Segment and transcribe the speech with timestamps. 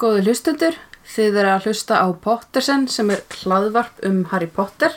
[0.00, 0.76] Góði hlustundur,
[1.12, 4.94] þið eru að hlusta á Pottersen sem er hlaðvarp um Harry Potter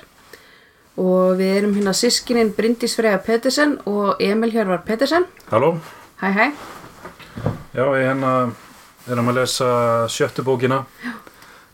[1.02, 5.26] og við erum hérna sískinin Bryndís Freyja Pettersen og Emil Hjörvar Pettersen.
[5.52, 5.74] Halló,
[6.22, 6.46] Hæ hæ.
[7.74, 8.32] já við hérna
[9.10, 9.68] erum að lesa
[10.08, 10.84] sjöttu bókina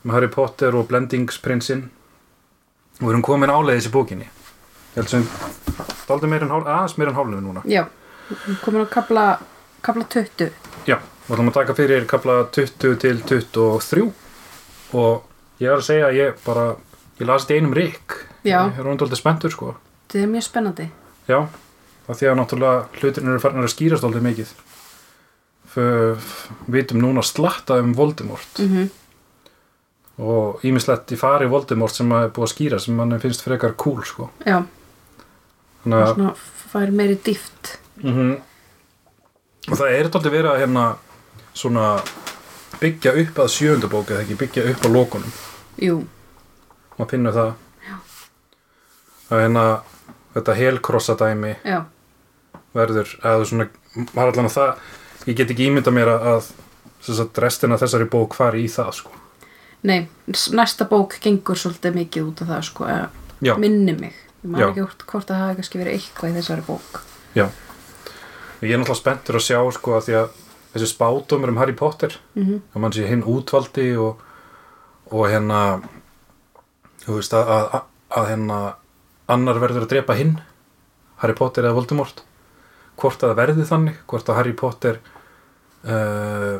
[0.05, 1.89] um Harry Potter og Blendingsprinsinn
[3.01, 5.27] og við erum komin áleiðis í bókinni ég held sem
[6.07, 7.83] dálítið meir en hálf, aðeins meir en hálfum núna Já,
[8.31, 9.25] við erum komin á kapla,
[9.85, 10.49] kapla 20.
[10.87, 10.97] já,
[11.29, 14.05] við ætlum að taka fyrir kapla 20 til 23
[14.97, 16.63] og ég er að segja að ég bara
[17.19, 18.15] ég las þetta í einum rík
[18.47, 19.75] ég er ondaldið spenntur sko.
[20.09, 20.87] Þetta er mjög spennandi.
[21.29, 21.39] já,
[22.07, 24.53] það því að náttúrulega hlutirinn eru farin að skýrast dálítið mikið.
[25.69, 26.31] Við
[26.73, 28.63] vitum núna slatta um Voldemort.
[28.63, 28.89] Mm
[30.19, 34.01] og ímislegt í fari Voldemort sem er búið að skýra sem mann finnst frekar cool
[34.03, 34.25] sko.
[34.43, 34.65] Já,
[35.85, 36.33] þannig og að svona
[36.73, 37.77] fær meiri dýft.
[38.03, 38.33] mm
[39.69, 40.83] og það er þetta verið að hérna
[41.53, 41.87] svona
[42.79, 45.33] byggja upp að sjöundabók eða ekki byggja upp á lokunum
[45.79, 46.01] Jú,
[46.97, 47.51] maður finnur það
[49.29, 49.63] að hérna
[50.33, 51.83] þetta helkrossa dæmi já,
[52.75, 53.67] verður eða svona,
[54.15, 56.49] var allan að það ég get ekki ímynda mér að,
[57.09, 59.13] að restina þessari bók fari í það sko.
[59.87, 62.89] nei, næsta bók gengur svolítið mikið út af það sko,
[63.41, 64.25] já, minni mig.
[64.39, 64.69] Ég Já.
[64.69, 66.99] ekki hvort, hvort það hafi kannski verið eitthvað í þessari bók.
[67.35, 67.45] já
[68.61, 70.37] ég er náttúrulega spenntur að sjá sko að því að
[70.73, 74.19] þessi spátumur um Harry Potter Mm að mann sé hinn útvaldi og,
[75.09, 75.81] og hérna
[77.03, 77.85] þú veist að, að,
[78.19, 78.59] að hérna
[79.29, 80.35] annar verður að drepa hinn
[81.21, 82.23] Harry Potter eða Voldemort.
[82.99, 84.99] Hvort að það verði þannig hvort að Harry Potter
[85.83, 86.59] uh,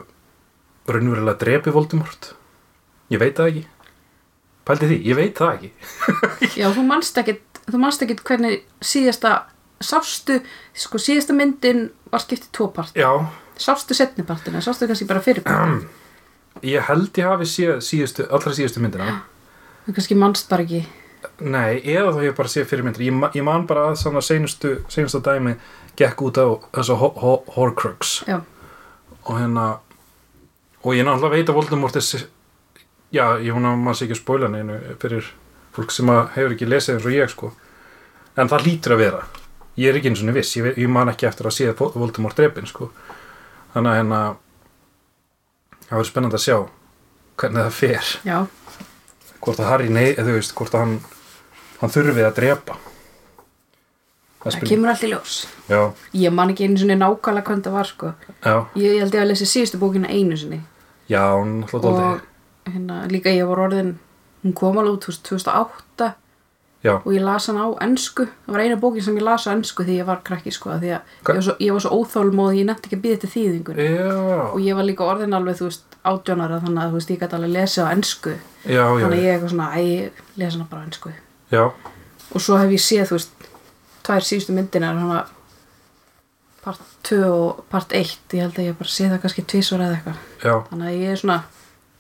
[0.90, 2.34] raunverulega drepi Voldemort.
[3.14, 3.64] Ég veit það ekki.
[4.70, 5.72] Pældi því, ég veit það ekki.
[6.62, 9.36] Já, þú manst ekkit, þú manst ekkit hvernig síðasta,
[9.82, 10.42] sástu,
[10.78, 12.94] sko síðasta myndin var skiptið tópart.
[12.98, 13.10] já,
[13.60, 15.82] Sástu setnipartina, sástu kannski bara fyrirpartina.
[16.74, 17.48] ég held ég hafi
[17.84, 19.20] síðustu, allra síðustu myndina.
[19.86, 20.82] Þú kannski manst bara ekki.
[21.44, 24.78] Nei, eða þá ég bara sé fyrir myndir ég, ég man bara að svona seinustu
[24.92, 25.58] seinustu dæmi
[26.00, 26.48] gekk út á
[26.78, 28.14] þessu ho ho Horcrux.
[28.28, 28.38] Já,
[29.28, 29.66] og hérna
[30.80, 32.06] og ég náttúrulega veit að Voldemort er
[33.12, 35.28] já, ég vona að maður sé ekki að spoila neinu fyrir
[35.76, 37.52] fólk sem hefur ekki lesið eins og ég sko.
[38.40, 39.22] En það lítur að vera.
[39.80, 42.40] Ég er ekki eins og viss, ég, ég man ekki eftir að sé Vo- Voldemort
[42.40, 42.92] drepin sko
[43.74, 44.20] þannig að hérna
[45.86, 46.58] það verður spennandi að sjá
[47.40, 48.12] hvernig það fer.
[48.28, 48.38] Já,
[49.40, 50.96] hvort að Harry, nei, eða þú veist, hvort að hann
[51.80, 52.76] hann þurfi að drepa.
[54.40, 55.36] Það það kemur allt í ljós.
[55.68, 55.80] já,
[56.16, 58.12] Ég man ekki einu sinni nákvæmlega hvernig það var, sko.
[58.80, 60.62] Ég, ég held ég að lesa síðustu bókina einu sinni.
[61.10, 62.22] já, hann alltaf Og
[62.72, 63.98] hérna, líka ég var orðin,
[64.44, 66.14] hún kom alveg út þú veist, 2008
[66.84, 68.28] já, og ég las hann á ennsku.
[68.46, 70.76] Það var eina bókin sem ég las á ennsku því ég var krakki, sko.
[70.80, 73.32] Því að ég var svo, ég var svo óþólmóð, ég nefndi ekki að býða til
[73.36, 73.82] þýðingun.
[73.84, 74.14] já,
[74.54, 77.36] og ég var líka orðin alveg, þú veist, átjónara þannig að þú veist, ég gæti
[77.36, 78.36] alveg lesið á ennsku
[78.66, 81.12] já, þannig að ég eitthvað svona, æ, ég lesa hana bara á ennsku
[81.52, 81.64] já,
[82.30, 83.50] og svo hef ég séð, þú veist,
[84.08, 85.26] tvær síðustu myndinar
[86.64, 89.96] part 2 og part 1 ég held að ég bara sé það kannski tvisvar eða
[89.98, 90.18] eitthvað.
[90.70, 91.38] Þannig að ég er svona,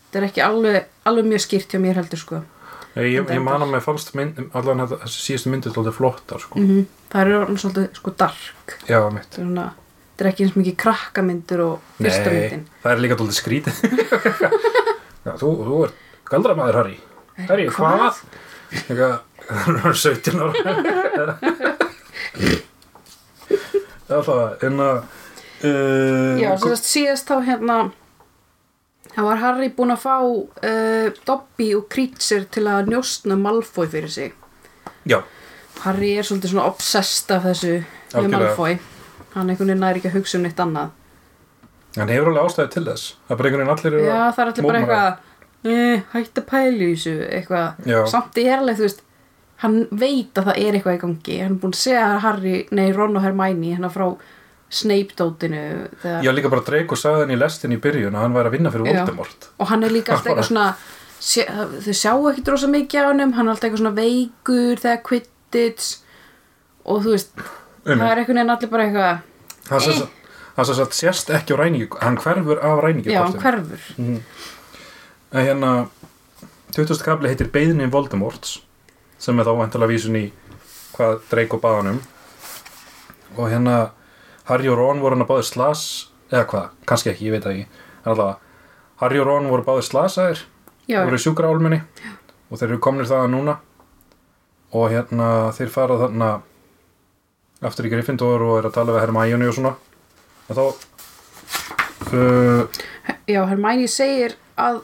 [0.07, 1.29] þetta er ekki alveg, alveg
[2.97, 6.41] Ég, ég, er man að mér fannst mynd, allan þetta, þessi síðustu myndið dóldi flottar
[6.41, 6.61] sko.
[6.61, 8.73] mm það eru orðin svolítið, sko, dark.
[8.89, 12.65] Já, mitt þetta er er ekki eins mikið krakkamyndur og fyrsta myndin.
[12.83, 13.77] það er líka dóldi skrítið.
[15.25, 15.93] Já, þú, þú er
[16.29, 16.97] galdramæður Harry.
[17.47, 18.19] Harry, hvað?
[19.49, 20.53] Það er 17 ára.
[24.09, 24.99] Það var en að
[25.65, 27.77] uh, Já, sem sagt síðast þá hérna
[29.15, 34.13] þá var Harry búinn að fá uh, Dobby og Kreacher til að njóstna Malfoy fyrir
[34.13, 34.35] sig.
[35.09, 35.21] Já,
[35.85, 37.75] Harry er svolítið svona obsessed af þessu
[38.13, 38.31] með.
[38.35, 38.79] Malfoy.
[39.35, 40.95] Hann einhvern veginn næri ekki að hugsa um neitt annað.
[41.97, 43.11] Hann hefur alveg ástæði til þess?
[43.27, 46.01] Það er bara einhvern veginn allir eru Já, að það er allir bara eitthvað eh,
[46.13, 47.99] hætt að pæla í þessu eitthvað, Já.
[48.11, 49.05] samt í herlega þú veist
[49.59, 51.39] hann veit að það er eitthvað í gangi.
[51.43, 54.05] Hann er búinn að segja Harry, nei Ron og Hermione hérna frá
[54.69, 55.61] Snape-dótinu
[56.01, 58.55] þegar Já, líka bara Draco sagði hann í lestin í byrjun að hann væri að
[58.57, 58.85] vinna fyrir.
[58.93, 60.67] Voldemort og hann er líka alltaf eitthvað svona
[61.19, 61.45] sé,
[61.85, 65.89] þau sjá ekki drosa mikið á honum hann er alltaf eitthvað svona veikur þegar Quidditch
[66.85, 68.03] og þú veist Einmitt.
[68.03, 69.25] það er einhvern veginn allir bara eitthvað
[69.69, 70.15] Hann sagt-
[70.59, 73.81] hann sagt sést ekki á ræningu Hann hverfur af ræningu já, hann hverfur
[75.31, 75.73] En hérna
[76.75, 77.03] 20.
[77.05, 78.59] kapli heitir Beðni Voldemorts
[79.19, 80.25] sem er þá vantilega vísun í
[80.95, 81.99] hvað Draco bað hann um
[83.37, 83.75] og hérna
[84.49, 85.81] Harry og Ron voru hann að báði slas
[86.31, 87.83] eða hvað, kannski ekki, ég veit það ekki.
[88.01, 88.37] En allavega,
[89.03, 90.43] Harry og Ron voru báði slasaðir
[90.89, 91.81] voru í sjúkra álminni
[92.49, 93.57] og þeir eru komnir þaðan núna.
[94.73, 96.31] Og hérna þeir fara þarna
[97.65, 99.73] aftur í Gryffindor og eru að tala við Hermione og svona.
[100.49, 100.63] Og þá
[102.17, 102.83] uh,
[103.29, 104.83] já, Hermione segir að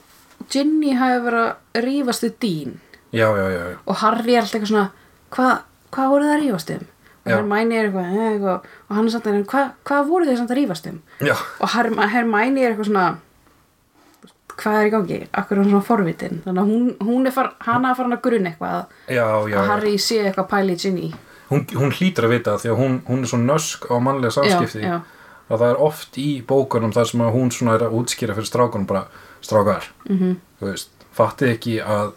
[0.54, 2.82] Ginny hafi verið að rífast við Dean.
[3.16, 3.78] Já, já, já, já.
[3.86, 4.90] og Harry er alltaf eitthvað svona
[5.34, 5.54] hvað
[5.96, 6.92] hva voru það að rífast um
[7.26, 7.36] og.
[7.36, 10.52] Hermione er eitthvað, eh, eitthvað og hann er samt að hvað hva voru þið samt
[10.54, 11.00] að rífast um?
[11.26, 11.36] Já.
[11.60, 13.06] og Her Hermione er eitthvað svona
[14.56, 16.38] hvað er í gangi, akkur er hann svona forvitin?
[16.46, 18.86] Þannig að hún, hún er far, hana að fara hann að grunna eitthvað að,
[19.18, 19.68] já, já, að.
[19.72, 21.10] Harry sé eitthvað pæli í Ginny.
[21.50, 24.82] Hún, hún hlýtur að vita því að hún, hún er svo nösk á mannlega samskipti.
[24.82, 25.02] já, já,
[25.50, 28.88] að það er oft í bókunum þar sem hún svona er að útskýra fyrir strákunum
[28.90, 29.04] bara
[29.46, 32.14] strákar, mm þú veist fattið ekki að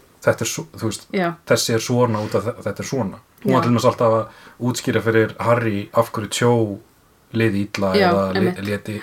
[0.47, 0.47] er,
[0.87, 1.05] veist
[1.51, 4.45] þessi er svona út af þe- þetta er svona hún var til dæmis alltaf að
[4.69, 6.51] útskýra fyrir Harry af hverju tjó
[7.39, 8.61] liði illa Já, eða li, einmitt.
[8.67, 8.97] leti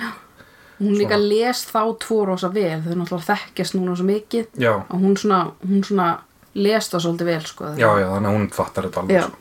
[0.80, 5.00] hún líka les þá tvo rosa vel þau náttúrulega þekkjast núna svo mikið já, og
[5.00, 6.08] hún svona, hún svona
[6.56, 9.22] les það svolítið vel sko já, já, þannig að hún fattar þetta alveg Já.
[9.28, 9.36] sko.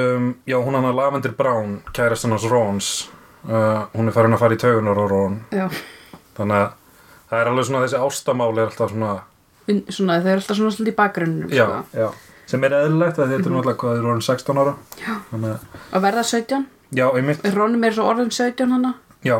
[0.00, 2.88] um, já, hún hann að Lavender Brown kærastan hans Rons
[3.48, 5.66] uh, hún er farin að fara í taugunar á Ron já.
[6.38, 6.72] þannig að
[7.32, 9.12] það er alveg svona þessi ástamáli er alltaf svona
[9.70, 12.00] Un, svona, þau eru alltaf svona svolítið í bakgrunnum já, sko.
[12.00, 12.08] já,
[12.52, 14.76] sem er eðlilegt að þetta er náttúrulega hvað eru orðin 16 ára.
[15.30, 17.46] Þannig að, verða 17 já, einmitt.
[17.56, 18.94] Ronum er svo orðin 17 hana
[19.24, 19.38] já,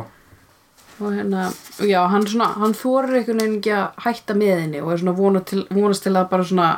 [1.03, 1.51] og hérna,
[1.83, 5.17] já, hann svona hann þorir einhvern veginn ekki að hætta með henni og er svona
[5.19, 6.71] vona til, vonast til að bara svona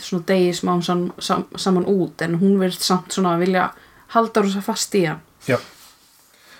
[0.00, 3.68] svona degi smá sam, sam, saman út en hún verður samt svona að vilja
[4.14, 5.22] halda rosa fast í hann.
[5.48, 5.58] Já.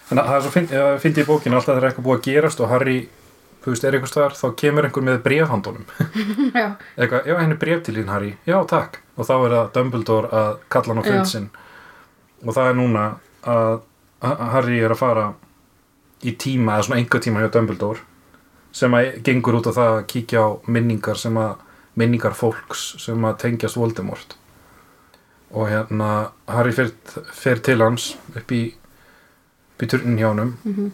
[0.08, 2.60] Þannig að það er svo fyndi finn í bókinu alltaf þegar eitthvað búið að gerast
[2.60, 2.98] og Harry,
[3.64, 5.84] þú veist, er einhvers staðar þá kemur einhver með brefhandunum
[6.60, 6.66] já,
[6.98, 8.34] eitthvað, já, henni bref til þín Harry.
[8.46, 11.10] Já, takk, og þá er það Dumbledore að kalla hann á Já.
[11.10, 11.48] fylg sinn.
[12.44, 13.04] Og það er núna
[13.48, 13.80] að
[14.54, 15.26] Harry er að fara
[16.24, 18.04] í tíma, eða svona enga tíma hjá Dumbledore
[18.74, 21.52] sem að gengur út á það að kíkja á minningar sem að
[22.00, 24.34] minningar fólks sem að tengjast Voldemort.
[25.54, 26.08] Og hérna
[26.50, 26.90] Harry fer,
[27.30, 28.62] fer til hans upp í
[29.74, 30.56] upp í turnin hjá honum.
[30.64, 30.90] Mhm.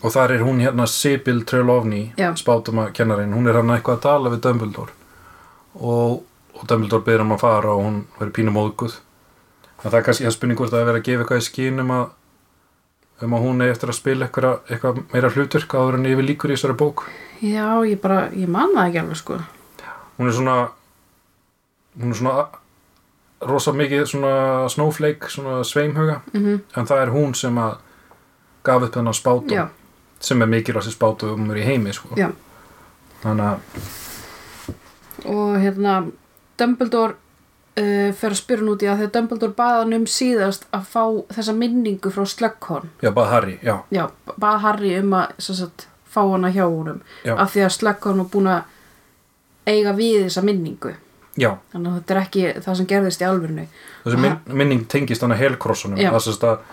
[0.00, 2.32] Og þar er hún hérna Sibyl Trelawney Já.
[2.38, 4.94] spátuma kennarinn, hún er hann eitthvað að tala við Dumbledore.
[5.74, 6.22] Og,
[6.54, 8.96] og Dumbledore byrður um að fara og hún verður pínu móðguð.
[9.82, 11.94] En það er kannski að spurning hvort að vera að gefa eitthvað í skinn um
[11.98, 12.10] að
[13.22, 16.50] um að hún er eftir að spila eitthvað, eitthvað meira hlutverk áður en yfir líkur
[16.50, 17.04] í þessari bók.
[17.42, 19.38] Já, ég bara, ég man það ekki alveg sko.
[20.18, 20.56] Hún er svona
[22.00, 22.44] hún er svona
[23.46, 24.34] rosa mikið svona
[24.70, 26.20] snowflake, svona sveimhuga.
[26.32, 27.78] Mm en það er hún sem að
[28.66, 29.64] gaf upp þennan spátum já,
[30.22, 32.14] sem er mikilvægst spátum í heimi sko.
[33.22, 33.90] þannig að
[35.28, 35.98] og hérna
[36.58, 37.14] Dumbledore
[37.78, 40.88] uh, fer að spyrja hún út í að þegar Dumbledore bað hann um síðast að
[40.94, 41.04] fá
[41.36, 42.90] þessa minningu frá Slughorn.
[43.02, 47.00] Já, bara Harry, já, já, bað Harry um að sagt, fá hana hjá honum.
[47.24, 47.36] Já.
[47.36, 48.62] af því að Slughorn var búin að
[49.70, 50.96] eiga við þessa minningu.
[51.38, 51.54] Já.
[51.72, 53.66] Þannig að þetta er ekki það sem gerðist í alvörinu
[54.04, 56.64] þessi min, minning tengist hann að helkrossunum það sést að,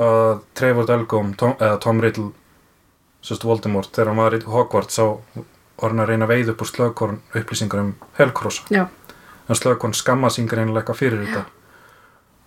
[0.00, 2.30] að Trevor Delgum Tom, eða Tom Riddle
[3.22, 5.04] sérst Voldemort þegar hann var í Hogwarts þá
[5.80, 8.86] var hann að reyna að veið upp úr slögkorn upplýsingar um helkrossa já,
[9.48, 11.44] en slögkorn skamma síngar einlega eitthvað fyrir þetta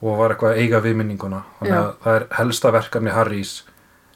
[0.04, 1.44] og var eitthvað að eiga við minninguna.
[1.60, 1.80] Þannig Já.
[1.82, 3.54] að það er helsta verkefni Harrys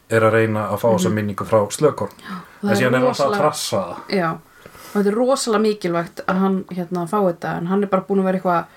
[0.08, 3.30] er að reyna að fá þessa minningu frá slögkorn það en síðan er hann alltaf
[3.30, 4.02] að trassa það.
[4.18, 4.28] Já,
[4.74, 7.54] og þetta er rosalega mikilvægt að hann hérna fá þetta.
[7.62, 8.76] En hann er bara búin að vera eitthvað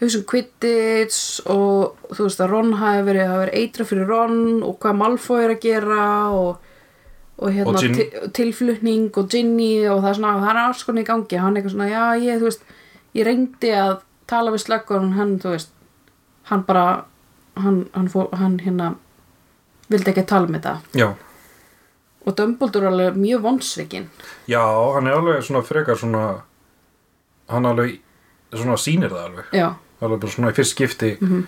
[0.00, 1.20] hugsa um Quidditch
[1.52, 5.44] og þú veist að Ron hafi verið, hafi verið eitra fyrir Ron og hvað Malfoy
[5.44, 6.72] er að gera og,
[7.38, 11.06] og hérna Og tilflutning og Ginny og það er svona, það er alls konar í
[11.06, 11.40] gangi.
[11.40, 12.62] Hann er eitthvað svona, já ég, þú veist
[13.16, 15.70] ég reyndi að tala við slöggur en hann, þú veist,
[16.50, 16.86] hann bara
[17.56, 18.94] hann, hann, fór, hann hérna
[19.92, 21.08] vildi ekki tala með þetta já,
[22.26, 24.08] og Dumbledore er alveg mjög vonsvikinn.
[24.50, 24.62] Já,
[24.96, 26.24] hann er alveg svona frekar svona
[27.52, 28.00] hann alveg
[28.50, 29.52] svona sýnir það alveg.
[29.54, 29.68] Já,
[30.02, 31.16] alveg bara svona í fyrst skipti.
[31.20, 31.46] Mhm.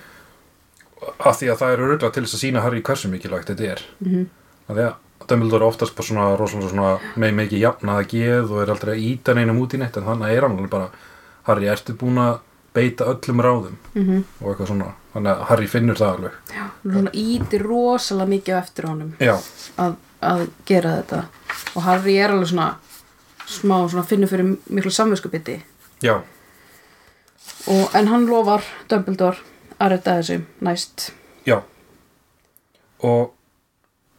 [0.98, 3.82] af því að það eru röglega til þess að sína Harry hversu mikilvægt þetta er.
[4.02, 4.24] Mhm.
[4.68, 4.94] Af því að
[5.28, 9.04] Dumbledore er oftast bara svona rosalega svona með mikið jafnaða geð og er aldrei að
[9.10, 10.90] íta neinum út í neitt en þannig er hann alveg bara
[11.48, 12.40] Harry, ertu búin að
[12.76, 13.76] beita öllum ráðum?
[13.94, 14.24] Mhm.
[14.42, 16.32] Og eitthvað svona, þannig að Harry finnur það alveg.
[16.52, 21.22] Já, svona íti rosalega mikið eftir honum að, að gera þetta.
[21.74, 22.68] Og Harry er alveg svona
[23.48, 25.62] smá svona finnur fyrir miklu samvinskupiti
[26.04, 26.20] já,
[27.68, 29.40] og en hann lofar Dumbledore
[29.80, 31.10] að redda þessu næst.
[31.46, 31.62] Já.
[33.02, 33.32] Og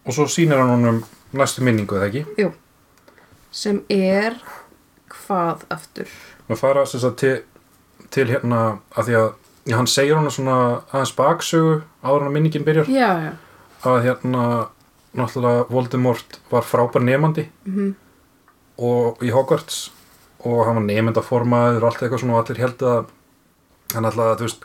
[0.10, 1.04] og svo sýnir hann honum
[1.38, 2.26] næstu minningu eða ekki?
[2.42, 2.50] Jú.
[3.52, 4.36] sem er
[5.10, 6.10] hvað aftur?
[6.50, 7.36] Við fara sagt til,
[8.14, 9.30] til hérna að því að
[9.70, 10.58] já, hann segir hann svona
[10.92, 12.90] aðeins baksögu áður en að minningin byrjar.
[12.90, 13.32] Já, já,
[13.90, 14.44] að hérna
[15.18, 17.96] náttúrulega Voldemort var frábær nefandi Mhm.
[18.80, 19.90] og í Hogwarts.
[20.46, 23.06] Og hann var nefndaformaður og allt eitthvað svona og allir held að
[23.94, 24.62] hann að þú veist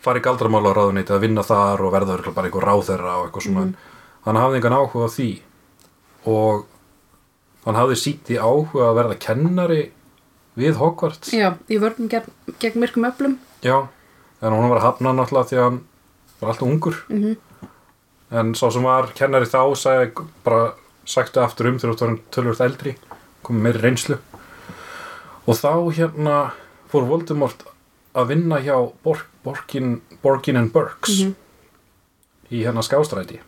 [0.00, 3.64] fara í galdramála ráðuneytið að vinna þar og verða bara einhver ráðherra og eitthvað svona.
[3.66, 3.74] Mhm.
[4.28, 5.28] Hann hafði engan áhuga á því
[6.28, 6.66] og
[7.64, 9.82] hann hafði sítt í áhuga að verða kennari
[10.58, 11.30] við Hogwarts.
[11.32, 13.36] Já, í vörnum gegn, gegn myrkum öflum.
[13.64, 13.86] Já,
[14.42, 15.78] en hún var að hafna náttúrulega því að hann
[16.40, 17.04] var alltaf ungur.
[17.12, 17.36] Mm
[18.28, 20.10] en sá sem var kennari þá sagði
[20.44, 20.74] bara
[21.08, 22.90] sagti aftur um þegar þú var tölvöld eldri
[23.46, 24.18] komið meiri reynslu.
[25.48, 26.34] Og þá hérna
[26.92, 27.64] fór Voldemort
[28.12, 31.34] að vinna hjá Borg, Borgin, Borgin and Burks Mhm.
[32.52, 33.40] í hérna skástræti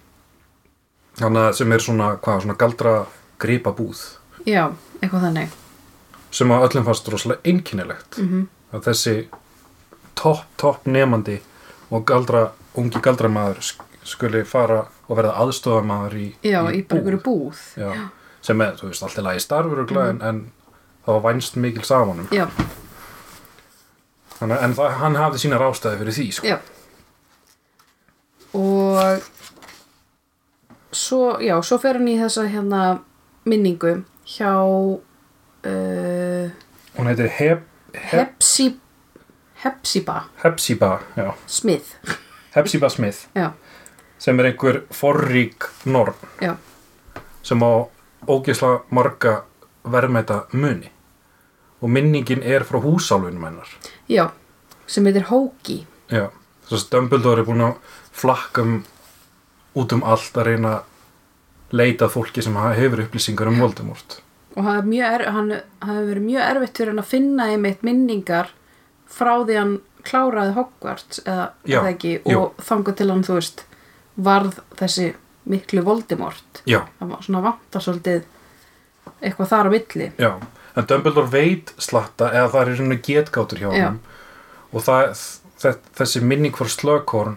[1.21, 2.95] þannig sem er svona, hvað, svona galdra
[3.41, 4.01] gripa búð
[4.49, 4.71] já,
[5.03, 5.59] eitthvað þannig.
[6.31, 8.19] Sem að öllum fannst rosalega einkennilegt.
[8.23, 9.13] Mm að þessi
[10.15, 11.41] topp, topp nefandi
[11.91, 17.23] og galdra, ungi galdramæður sk- skuli fara og verða aðstofamaður í, já, í bara búð.
[17.25, 17.63] búð.
[17.77, 17.89] Já,
[18.47, 20.39] sem er, þú veist, alltaf lagi starfur og en, en
[21.05, 22.29] það var vænst mikil samanum.
[22.31, 22.47] Já,
[24.39, 26.47] Þannig, en það, hann hafði sína rástæði fyrir því sko.
[26.47, 26.59] já.
[28.55, 29.27] Og
[30.93, 33.01] svo, já, svo fer hann í þessa hérna
[33.49, 36.51] minningu hjá uh,
[36.97, 38.71] hún heitir Heb, Heb, Hepsi
[39.61, 40.23] Hepsiba.
[40.41, 41.35] Hepsiba já.
[41.47, 41.97] Smith.
[42.55, 43.27] Hepsiba Smith.
[43.37, 43.53] Já,
[44.19, 46.17] sem er einhver forrík norn.
[46.41, 46.55] Já,
[47.43, 47.85] sem á
[48.25, 49.35] ógeðslega marga
[49.85, 50.89] verðmæta muni.
[51.81, 53.69] Og minningin er frá húsálfunum hennar.
[54.09, 54.31] Já
[54.91, 56.29] sem heitir Hóki Já,
[56.67, 58.81] þess að Dumbledore er búin að flakkum
[59.79, 64.21] út um allt að reyna að leita fólki sem hefur upplýsingar um Voldemort.
[64.57, 68.49] og það hefur verið mjög erfitt fyrir hann að finna einmitt minningar
[69.11, 73.65] frá því hann kláraði Hogwarts eða, Já, eða ekki og þangað til hann þú veist
[74.17, 75.13] varð þessi
[75.51, 78.25] miklu Voldemort Já, það var svona vantar svolítið
[79.21, 80.33] eitthvað þar á milli já.
[80.79, 83.85] En Dumbledore veit slatta eða það er svona getgátur hjá Já.
[83.87, 84.01] hann
[84.73, 85.15] og það,
[85.63, 87.37] þe- þessi minning fyrir slögkorn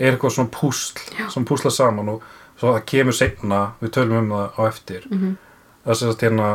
[0.00, 0.98] er eitthvað svona púsl
[1.30, 2.26] sem púsla saman og
[2.56, 5.38] svo það kemur seinna, við tölum um það á eftir mm
[5.80, 6.48] þess að hérna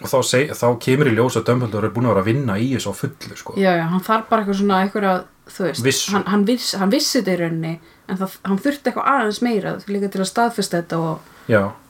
[0.00, 2.54] og þá, seg, þá kemur í ljós að Dumbledore er búin að vera að vinna
[2.56, 3.56] í þessu á fullu sko.
[3.60, 6.12] já, já, hann þarf bara eitthvað svona eitthvað að, þú veist, Vissu.
[6.14, 7.74] hann, hann, viss, hann vissi þetta í rauninni
[8.08, 11.28] en það, hann þurfti eitthvað aðeins meira líka til að staðfesta þetta og,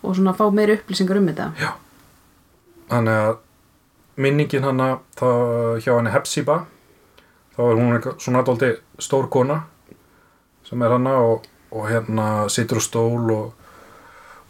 [0.03, 1.71] og svona fá meira upplýsingar um þetta Já.
[2.91, 3.33] Þannig að
[4.21, 4.89] minningin hana
[5.21, 5.45] það,
[5.85, 6.57] hjá henni Hepsiba
[7.55, 9.63] þá er hún svona dóldi stór kona
[10.71, 13.71] sem er hana og, og hérna situr á stól og,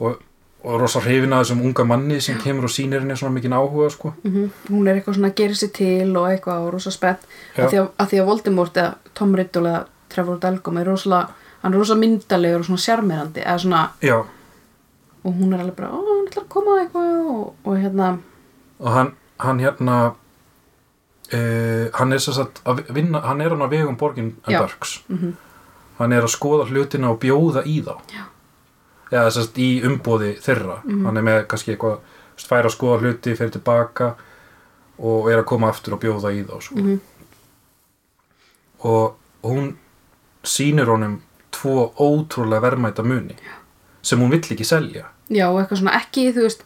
[0.00, 0.18] og,
[0.64, 3.90] og rosa hrifin að þessum unga manni sem kemur og sýnir henni svona mikinn áhuga
[3.90, 4.12] sko.
[4.22, 7.24] mm hún er eitthvað svona að gera sér til og eitthvað og rosa spennt
[7.56, 7.64] Já.
[7.64, 11.28] að að, því að Voldemort eða Tom Riddle eða Trevor Delgum er rosalega
[11.62, 14.18] hann er rosa myndalegur og svona sjarmerandi eða svona, Já,
[15.24, 18.18] og hún er alveg bara, ó, hann ætlar að koma eitthvað og, og hérna,
[18.80, 19.12] og hann,
[19.44, 19.96] hann hérna
[21.32, 24.60] uh, hann er sagt að vinna, hann er hann að vegum borgin en Já.
[24.64, 25.38] Burks mm
[26.00, 28.24] hann er að skoða hlutina og bjóða í þá Já.
[29.12, 31.04] eða þess að í umbóði þeirra Mhm.
[31.06, 34.14] hann er með kannski eitthvað þú veist, fær að skoða hluti, fer tilbaka
[35.00, 36.76] og er að koma aftur og bjóða í þá sko.
[36.80, 37.00] mm
[38.80, 39.74] og hún
[40.44, 41.18] sýnir honum
[41.52, 43.34] tvo ótrúlega verðmæta muni
[44.02, 46.62] sem hún vill ekki selja já, og eitthvað svona ekki, þú veist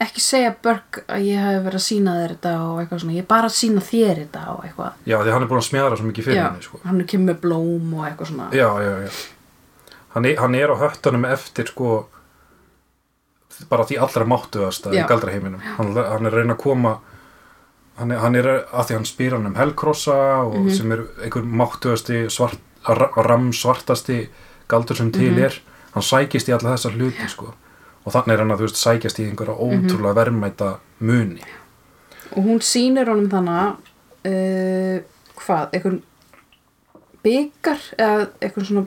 [0.00, 3.22] ekki segja Börg að ég hef verið að sína þér þetta og eitthvað svona, ég
[3.22, 5.96] er bara að sína þér þetta og eitthvað, já því hann er búin að smjara
[5.96, 6.80] svo mikið fyrir já, henni sko.
[6.84, 9.10] hann er kemur blóm og eitthvað svona já, já, já
[10.14, 12.08] hann er, hann er á höttunum eftir sko
[13.70, 15.06] bara því allra máttuðasta í Já.
[15.08, 16.96] galdraheiminum hann, hann er reyna að koma
[18.00, 20.70] hann er, hann er að því hann spyr hann um helkrossa og Mhm.
[20.74, 22.58] sem er einhver máttuðasti svart,
[22.88, 24.28] ra- ram svartasti
[24.68, 25.44] galdur sem til Mhm.
[25.44, 25.60] er
[25.94, 27.54] hann sækist í alla þessar hluti sko
[28.04, 29.86] og þannig er hann að þú veist sækjast í einhverja Mhm.
[29.88, 30.70] ótrúlega verðmæta
[31.00, 31.42] muni.
[32.36, 33.76] Og hún sýnir honum þannig
[34.24, 35.00] uh,
[35.36, 36.00] hvað, eitthvað
[37.24, 38.86] byggar eða eitthvað svona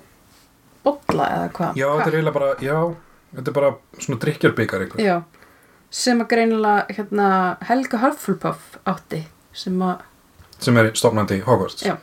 [0.83, 1.75] bolla eða hvað?
[1.79, 2.77] Já, þetta er eiginlega bara, já
[3.35, 5.01] þetta er bara svona drikkjarbyggar einhver.
[5.03, 5.15] Já,
[5.89, 7.29] sem að greinilega hérna,
[7.67, 10.01] Helga Hufflepuff átti sem að,
[10.59, 11.83] sem er stofnandi Hogwarts.
[11.85, 11.97] Já.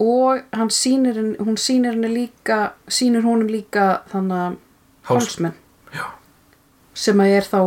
[0.00, 4.54] og hann sýnir hún sýnir henni líka sýnir honum líka þannig að
[5.10, 5.54] hálsmenn
[5.94, 6.04] Já.
[6.94, 7.58] sem að er þá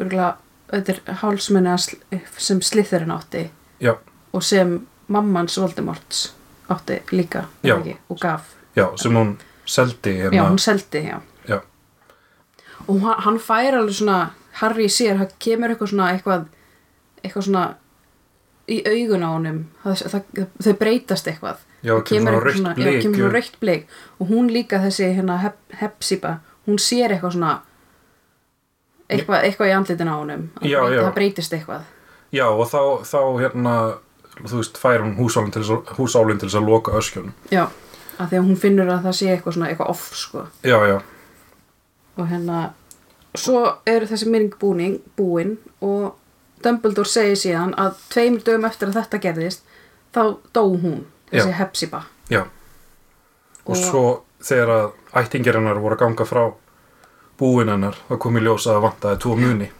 [0.00, 0.30] örgulega,
[0.70, 2.00] þetta er sl-
[2.38, 3.94] sem slithurinn átti já,
[4.32, 4.76] og sem
[5.08, 6.32] mammans Voldemorts
[6.70, 7.76] átti líka Já.
[7.78, 8.54] ekki, og gaf.
[8.76, 11.20] Já, sem hún seldi já, hérna hún seldi, já.
[11.48, 11.60] Já.
[12.88, 14.30] og hann, hann fær alveg svona
[14.60, 16.46] Harry sér, það kemur eitthvað svona eitthvað,
[17.24, 17.64] eitthvað svona
[18.70, 19.58] í augun á honum.
[19.82, 21.62] Það, það, þau breytast eitthvað.
[21.82, 23.86] Já, kemur svona já, rautt blik.
[24.20, 26.36] Og hún líka þessi hérna hep, hepsiba,
[26.70, 27.54] hún sér eitthvað svona
[29.10, 30.46] eitthvað, eitthvað í andlitin á honum.
[30.62, 31.00] Já, já.
[31.02, 31.88] það breytist eitthvað.
[32.30, 33.74] Já, og þá, þá hérna
[34.48, 35.64] þú veist, fær hún húsálinn til,
[35.98, 37.64] húsálinn til þess að loka öskjunum já,
[38.16, 40.44] af því að hún finnur að það sé eitthvað svona eitthvað off sko.
[40.66, 40.96] Já, já,
[42.16, 42.62] og hérna
[43.38, 46.16] svo er þessi minning búning, búin og
[46.64, 49.62] Dumbledore segir síðan að tveimur dögum eftir að þetta gerðist
[50.12, 50.22] þá
[50.52, 51.56] dó hún, þessi Já.
[51.60, 52.08] Hepzibah.
[52.28, 52.42] Já.
[53.64, 54.02] Og, svo
[54.44, 54.88] þegar að
[55.20, 56.42] ættingir hennar voru að ganga frá
[57.40, 59.70] búin hennar þá kom í ljós að það vantaði tvo muni.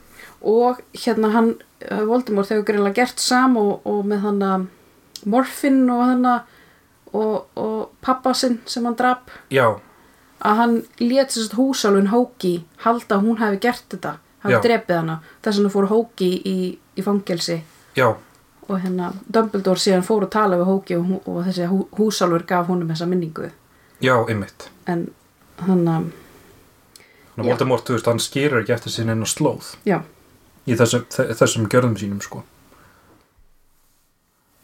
[0.40, 4.66] Og hérna hann uh, Voldemort hefur greinlega gert sam og, og með hann að
[5.28, 9.28] morfin og hann og, og pappa sinn sem hann drap.
[9.52, 9.76] Já,
[10.40, 12.54] að hann lét þess að húsálun Hóki
[12.86, 14.62] halda að hún hefði gert þetta hafi Já.
[14.64, 15.20] drepið hana.
[15.44, 16.58] Þess að fór Hóki í,
[16.96, 17.60] í fangelsi.
[17.98, 18.14] Já,
[18.70, 22.70] og hérna Dumbledore síðan fór að tala við Hóki og, og þessi hú, húsálfur gaf
[22.70, 23.50] honum þessa minningu
[24.00, 24.70] já, einmitt.
[24.86, 25.08] En
[25.60, 26.10] hann að
[27.30, 27.50] Þannig að.
[27.54, 29.68] Voldemort, þú veist, hann skýrur ekki eftir sinni inn á slóð.
[29.86, 30.00] Já,
[30.68, 32.42] í þessum, þe- þessum gjörðum sínum sko.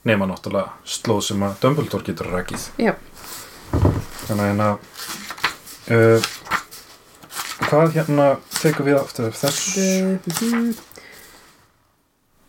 [0.07, 2.93] Nema náttúrulega slóð sem að Dumbledore getur rækið já,
[4.27, 4.69] þannig að hérna
[5.91, 6.29] uh,
[7.67, 8.27] hvað hérna
[8.61, 9.33] tekur við aftur?
[9.35, 9.79] Þess
[10.27, 10.69] Mhm.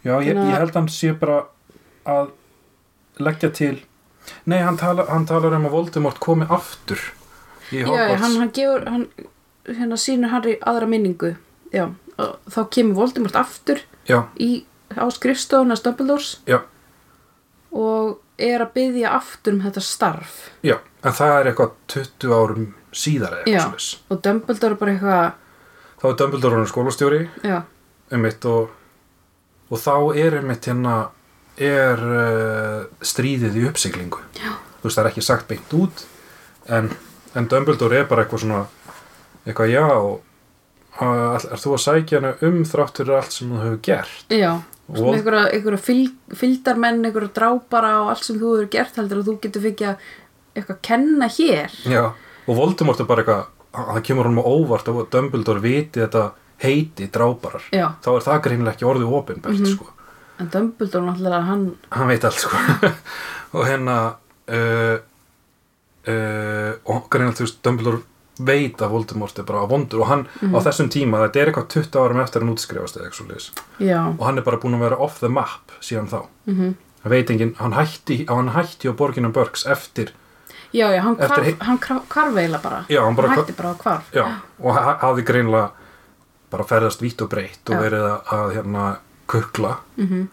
[0.06, 1.40] já, ég, ég held hann sé bara
[2.06, 2.30] að
[3.18, 3.80] leggja til
[4.46, 7.00] nei, hann, tala, hann talar um að Voldemort komi aftur
[7.72, 8.22] í já, Hogwarts.
[8.22, 9.08] hann, hann gefur hann,
[9.68, 11.34] hérna sýnur Harry aðra minningu.
[11.74, 14.64] Já, þá kemur Voldemort aftur já, í,
[14.96, 16.62] á skrifstofuna Dumbledores já,
[17.72, 20.38] og er að byggja aftur um þetta starf.
[20.66, 22.68] Já, en það er eitthvað 20 árum
[22.98, 23.58] síðar eða Já.
[23.58, 23.90] eitthvað svoleiðis.
[24.10, 25.28] og Dumbledore er bara eitthvað
[26.02, 27.22] þá er Dumbledore hann skólastjóri.
[27.44, 27.58] Já,
[28.14, 28.70] einmitt og,
[29.70, 29.94] og þá
[30.24, 30.96] er einmitt hérna
[31.58, 34.20] er uh, stríðið í uppsiglingu.
[34.38, 34.52] Já.
[34.82, 36.04] þú veist það er ekki sagt beint út
[36.70, 36.90] en,
[37.36, 38.64] en Dumbledore er bara eitthvað svona
[39.48, 39.86] eitthvað já
[41.02, 44.26] uh, er þú að sækja hana um þrátt fyrir allt sem þú hefur gert?
[44.34, 44.52] Já
[44.88, 49.26] Og Svona einhverja, fylg, fylgdarmenn, einhverja drápara og allt sem þú hefur gert heldur að
[49.28, 50.06] þú getur að
[50.56, 51.74] eitthvað kenna hér.
[51.92, 52.04] Já,
[52.48, 56.22] og Voldemort er bara eitthvað hann kemur hann á óvart að Dumbledore viti þetta
[56.64, 57.68] heiti dráparar.
[57.76, 59.74] Já, þá er það greinlega ekki orðið opinbert Mhm.
[59.76, 59.92] sko
[60.40, 62.58] en Dumbledore náttúrulega hann hann veit allt sko.
[63.58, 63.98] Og hérna
[64.52, 64.98] uh,
[66.08, 68.04] uh, og greinlega þú veist Dumbledore
[68.38, 72.04] veit að Voldemort er bara vondur og hann á þessum tíma, þetta er eitthvað 20
[72.04, 75.30] árum eftir hann útskrifast eða eitthvað og hann er bara búin að vera off the
[75.32, 76.20] map síðan þá.
[76.46, 76.76] Mm
[77.08, 80.12] hann veit enginn, hann hætti, hann hætti á borginum Burks eftir,
[80.74, 82.86] já, já, hann Eftir hann hvarf eiginlega bara.
[82.90, 84.12] Já, hann bara- hætti bara að hvarf.
[84.14, 84.26] Já,
[84.60, 85.72] og ha hafði greinlega
[86.52, 89.78] bara ferðast vítt og breytt og verið að hérna kukla.
[89.98, 90.28] Mm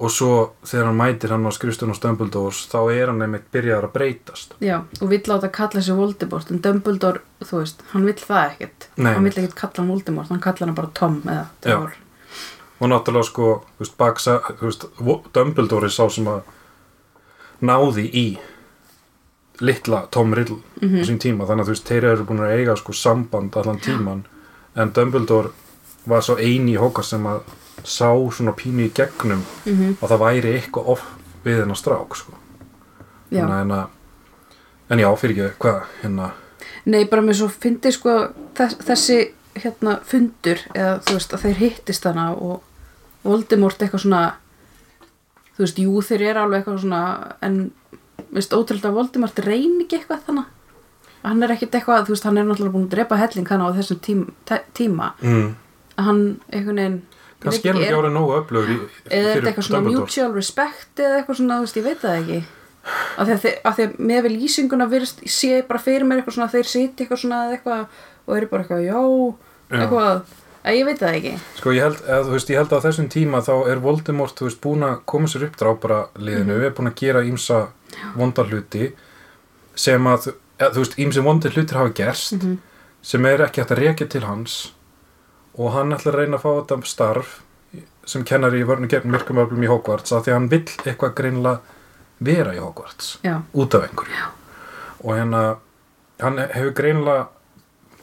[0.00, 3.84] og svo þegar hann mætir hann á skrifstun og Dumbledores þá er hann einmitt byrjaður
[3.84, 4.54] að breytast.
[4.64, 8.86] Já, og vill láta kalla sig Voldemort en Dumbledore, þú veist, hann vill það ekkert.
[8.96, 11.44] Nei, hann vill ekkert kalla hann Voldemort, hann kalla hann bara Tom eða.
[11.60, 11.92] Thor
[12.80, 14.88] og náttúrulega sko þú veist, baksa, þú veist,
[15.36, 16.40] Dumbledore er sá sem að
[17.60, 18.24] náði í
[19.60, 20.96] litla Tom Riddle Mhm.
[20.96, 21.44] á sín tíma.
[21.46, 24.24] Þannig að þú veist, þeir eru búin að eiga sko samband allan tíman
[24.76, 25.50] en Dumbledore
[26.06, 27.42] var svo eini í Hogwarts sem að
[27.84, 31.06] sá svona pínu í gegnum mm að það væri eitthvað off
[31.44, 32.32] við hennar strák sko.
[33.30, 33.80] já, að hérna
[34.90, 36.30] en já, fyrir ekki, hvað, hérna?
[36.84, 38.14] Nei, bara mér svo fyndi sko
[38.58, 39.18] þess, þessi
[39.54, 42.62] hérna fundur eða þú veist að þeir hittist hana og
[43.24, 44.22] Voldemort eitthvað svona
[45.56, 47.02] þú veist, jú þeir eru alveg eitthvað svona
[47.44, 47.58] en
[48.30, 50.56] veist ótrúlega Voldemort reyni ekki eitthvað þannig
[51.22, 53.68] hann er ekkit eitthvað, þú veist, hann er náttúrulega búin að drepa helling hann á
[53.76, 54.22] þessum tím,
[54.76, 55.12] tíma.
[55.20, 55.50] Mm.
[56.00, 57.00] hann einhvern veginn
[57.40, 58.78] kannski er hann ekki er- árið nógu öflugur í,
[59.10, 62.18] eða er þetta eitthvað svona mutual respect eða eitthvað svona, þú veist, ég veit það
[62.20, 62.40] ekki.
[63.20, 66.50] Af því að, að með við lýsinguna virðist, ég sé bara fyrir mér eitthvað svona
[66.52, 67.86] þeir sitja eitthvað svona eða eitthvað
[68.26, 69.00] og eru bara eitthvað, já,
[69.80, 70.22] eitthvað.
[70.60, 71.30] Að ég veit það ekki.
[71.56, 74.58] Sko ég held, eða, veist, ég held að þessum tíma þá er Voldemort, þú veist,
[74.60, 76.64] búin að koma sér upp drápara liðinu, Mhm.
[76.66, 77.68] er búin að gera ímsa
[78.16, 78.92] vondar hluti
[79.74, 82.58] sem að, eða, þú veist, ímsi vondar hlutir hafa gerst Mhm.
[83.02, 84.72] sem er ekki hægt að rekja til hans
[85.58, 87.40] og hann ætlar að reyna að fá þetta starf
[88.06, 91.60] sem kennar í vörnu gegn myrkumöflum í Hogwarts að því að hann vill eitthvað greinlega
[92.20, 94.24] vera í Hogwarts já, út af einhverju
[95.04, 95.42] og hérna
[96.20, 97.28] hann hefur greinilega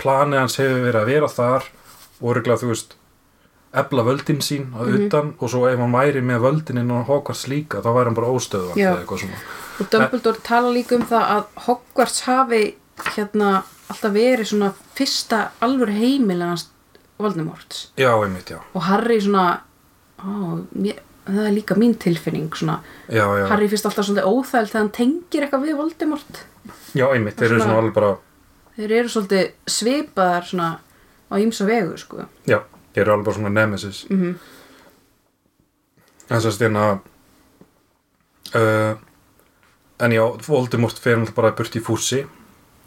[0.02, 1.68] planið hans hefur verið að vera þar
[2.22, 2.96] og örgulega þú veist
[3.78, 5.06] efla völdin sín að Mhm.
[5.08, 8.16] utan og svo ef hann væri með völdin inn á Hogwarts líka þá væri hann
[8.16, 8.92] bara óstöðvandi Já.
[8.94, 9.38] eða eitthvað svona
[9.80, 12.76] og Dumbledore tala líka um það að Hogwarts hafi
[13.18, 16.70] hérna alltaf verið svona fyrsta alvöru heimilegans
[17.18, 19.62] Voldemorts já, einmitt, já, og Harry svona
[20.20, 22.80] ó, mér, það er líka mín tilfinning svona.
[23.10, 26.44] Já, já, Harry fyrst alltaf svolítið óþæld þegar hann tengir eitthvað við Voldemort.
[26.96, 28.18] Já einmitt þeir eru Svona- alveg bara
[28.78, 30.70] þeir eru svolítið svipaðar svona
[31.28, 32.28] á ýmsa vegu sko.
[32.48, 32.62] Já,
[32.94, 34.06] þeir eru alveg bara svona nemesis.
[34.10, 34.36] Mm -hmm.
[36.30, 37.00] en að styrna
[38.56, 38.96] uh,
[40.00, 42.26] en já, Voldemort fer hann bara burt í fússi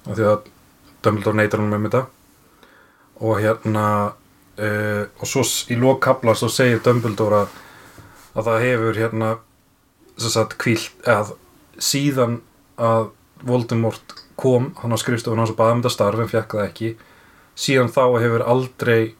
[0.06, 0.48] af því að
[1.02, 2.06] Dumbledore neytar hann með þetta.
[3.20, 4.12] Og hérna
[4.60, 7.54] uh, og svo í lokkabla svo segir Dumbledore að,
[8.36, 9.30] að það hefur hérna
[10.20, 11.34] sagt kvílt að
[11.80, 12.40] síðan
[12.80, 13.10] að
[13.46, 16.90] Voldemort kom hann á skrifstofun hans og baði um þetta starf en fekk það ekki.
[17.60, 19.14] Síðan þá hefur aldrei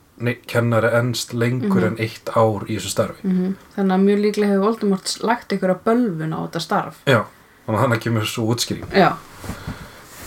[0.49, 3.25] kennari ennst lengur en eitt ár í þessu starfi.
[3.25, 6.99] Mm þannig að mjög líklega hefur Voldemort lagt ykkur að bölvun á þetta starf.
[7.09, 7.23] Já,
[7.65, 8.85] þannig að hann kemur svo útskýring.
[8.93, 9.17] Já,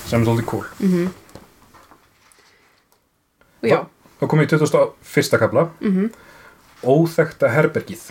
[0.07, 0.65] sem er svolítið cool.
[0.79, 1.11] Mhm.
[3.63, 3.79] Og já,
[4.23, 5.39] þá komum við í 21.
[5.41, 6.11] kabla mhm.
[6.83, 8.09] Óþekta herbergið.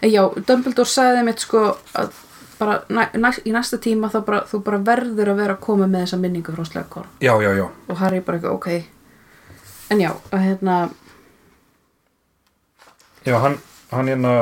[0.00, 1.60] En Já, Dumbledore sagði mitt sko
[1.98, 2.14] að
[2.58, 3.02] bara næ,
[3.44, 6.54] í næsta tíma þá bara, þú bara verður að vera að koma með þessa minningu
[6.54, 7.10] frá Slughorn.
[7.22, 8.70] Já, já, já, og Harry bara eitthvað, ok.
[9.92, 10.78] En já, að hérna
[13.28, 13.58] já, hann
[13.92, 14.32] hann hérna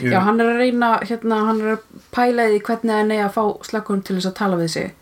[0.00, 3.26] ég, já, hann er að reyna, hérna, hann er að pæla í hvernig hann er
[3.28, 4.92] að fá Slughorn til þess að tala við sig.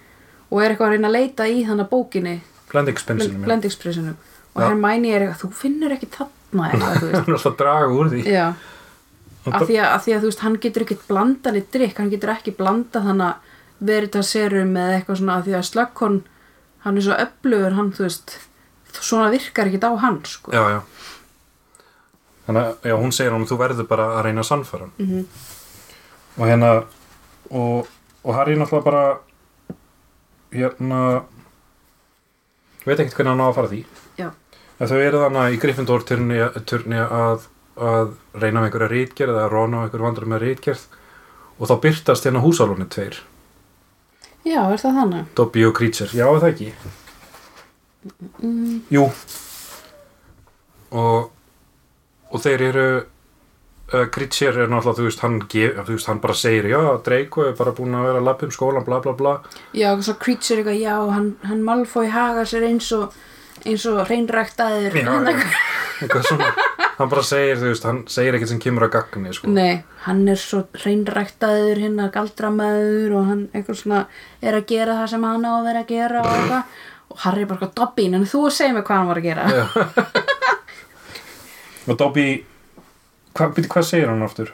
[0.51, 2.41] Og er eitthvað að reyna að leita í þannig bókinni.
[2.71, 4.21] Blendingsprissinum
[4.55, 4.67] og Já.
[4.69, 8.47] Hermione er eitthvað, þú finnur ekki þarna eitthvað, þú veist alltaf draga úr því Já,
[9.51, 12.11] af því að, af því að þú veist, hann getur ekki blanda neitt drikk, hann
[12.13, 16.19] getur ekki blanda þannig að veritaserum eða eitthvað svona af því að slökkorn,
[16.85, 18.35] hann er svo öflugur, hann, þú veist,
[19.01, 20.53] svona virkar ekki á hann, sko.
[20.53, 20.81] já, já
[22.47, 25.27] þannig að, já, hún segir hann þú verður bara að reyna að sannfæra hann Mhm.
[26.41, 26.71] og hérna
[27.51, 27.89] og,
[28.25, 29.03] og Harry náttúrulega bara
[30.53, 31.01] hérna
[32.87, 33.81] veit ekkert hvernig hann á að fara því.
[34.81, 36.39] En þau eru þannig í Gryffindor turni,
[36.69, 37.45] turni að,
[37.77, 40.87] að reyna með einhverja rítgerð eða róna á einhverju vandrar með rítgerð
[41.61, 43.21] og þá byrtast hérna húsálunni tveir.
[44.49, 45.27] Já, er það þannig?
[45.37, 46.71] Dobby og Creature, já er það ekki?
[48.41, 49.05] Mm, Jú.
[50.97, 51.29] Og
[52.31, 56.37] og þeir eru uh, Creature er náttúrulega, þú veist, hann gef, þú veist, hann bara
[56.39, 59.33] segir, já, Draco er bara búin að vera að lappa um skólan, bla bla bla.
[59.77, 63.17] Já, svo Creature eitthvað, já, hann, hann Malfoy hagar sér eins og,
[63.67, 64.97] eins og hreinræktaður.
[66.01, 66.51] Eitthvað svona
[67.01, 70.23] hann bara segir, þú veist, hann segir ekkert sem kemur að gagni, sko Nei, hann
[70.29, 74.01] er svo hreinræktaður, hinn að galdramæður og hann eitthvað svona
[74.45, 76.81] er að gera það sem hann á að vera að gera og eitthvað.
[77.11, 79.45] Og Harry bara eitthvað, Dobbin, en þú segir mig hvað hann var að gera.
[81.91, 82.27] Og Dobby
[83.35, 84.53] hvað, byrju, hvað segir hann aftur?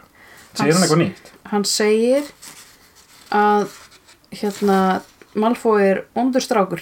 [0.57, 1.33] segir hann eitthvað nýtt?
[1.51, 2.31] hann segir
[3.35, 3.75] að
[4.35, 4.79] hérna
[5.37, 6.81] Malfoy er ondur strákur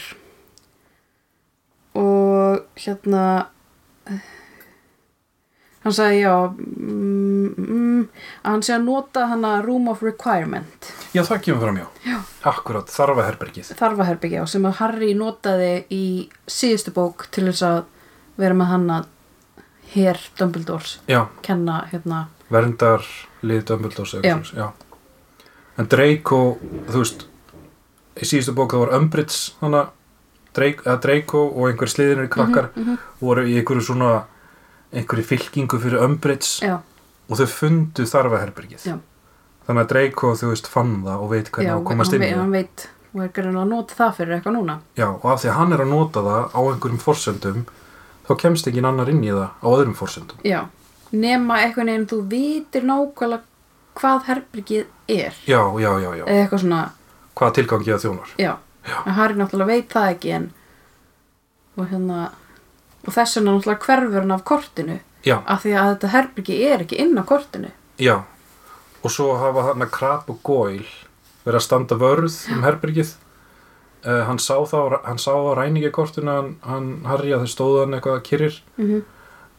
[1.95, 3.25] og hérna
[5.85, 8.05] hann sagði já mm, mm,
[8.45, 11.89] að hann sé að nota hann að room of requirement já, það kemur fram, já,
[12.09, 12.17] Já.
[12.51, 16.05] akkurat, þarfa herbergið þarfaherbyggja sem að Harry notaði í
[16.51, 17.83] síðustu bók til þess að
[18.41, 19.11] vera með hann að
[19.95, 23.05] hér Dumbledores já, kenna hérna verndar
[23.45, 24.39] lið Dumbledores Já.
[24.57, 24.71] já.
[25.79, 26.41] en Draco
[26.89, 27.27] þú veist
[28.15, 30.04] í síðustu bók það var Umbridge hana, Draco, eða
[30.55, 32.99] Draco og einhver sliðinir krakkar mhm.
[33.21, 34.13] voru í einhverju svona
[34.95, 36.79] einhverju fylkingu fyrir Umbridge já,
[37.29, 38.89] og þau fundu þarfaherbergið.
[39.65, 42.27] Þannig að Draco þú veist fann það og veit hvernig já á að komast inn
[42.27, 44.77] í það hann veit og er greinilega að nota það fyrir eitthvað núna.
[44.99, 47.65] Já, og af því að hann er að nota það á einhverjum forsendum
[48.27, 50.41] þá kemst ekki annar inn í það á öðrum forsendum.
[50.47, 50.61] Já,
[51.15, 53.43] nema eitthvað neginn þú vitir nákvæmlega
[53.95, 55.37] hvað herbergið er.
[55.47, 56.81] Já, já, já, já, eða eitthvað svona,
[57.39, 58.35] hvaða tilgangi það þjónar.
[58.43, 58.53] Já,
[58.85, 60.51] en Harry náttúrulega veit það ekki en
[61.77, 62.21] og hérna
[63.05, 66.85] og þess vegna náttúrulega hverfur hann af kortinu já, af því að þetta herbergi er
[66.85, 67.73] ekki inn á kortinu.
[68.01, 68.23] Já.
[69.05, 70.89] Og svo hafa hann að Krab og Goyle
[71.45, 73.15] verið að standa vörð um herbergið.
[74.05, 77.97] Uh, hann sá þá hann sá á ræningakortinu hann, hann Harry að þau stóðu hann
[77.97, 78.63] eitthvað kyrrir.
[78.77, 79.03] Mm -hmm.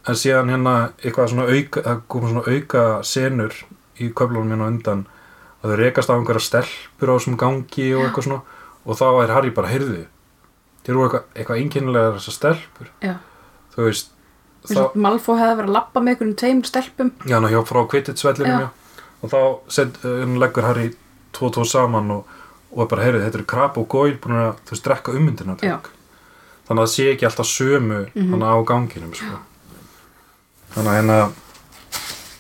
[0.08, 3.54] en síðan hérna eitthvað svona auka það koma svona auka senur
[3.98, 5.06] í köflunum hérna undan
[5.64, 8.42] að þau rekast á einhverja stelpur á þessum gangi og eitthvað svona
[8.86, 10.06] og þá er Harry bara, heyrðu
[10.86, 13.16] þeir eru eitthvað, eitthvað einkennilega þessar stelpur Já,
[13.76, 14.12] þú veist
[14.76, 17.82] og Malfoy hefði verið að lappa með einhverjum tveimur stelpum já, ná, hjá frá
[18.66, 18.70] já.
[19.22, 19.40] og þá
[19.78, 20.88] set, uh, leggur Harry
[21.36, 22.32] tvo tvo saman og,
[22.74, 25.58] og bara, heyrðu, þetta eru Krab og Goyle búin að þú veist, drekka ummyndina
[26.66, 28.32] þannig að það sé ekki alltaf sömu Mhm.
[28.34, 29.38] þannig á ganginum sko.
[30.76, 31.20] þannig að hérna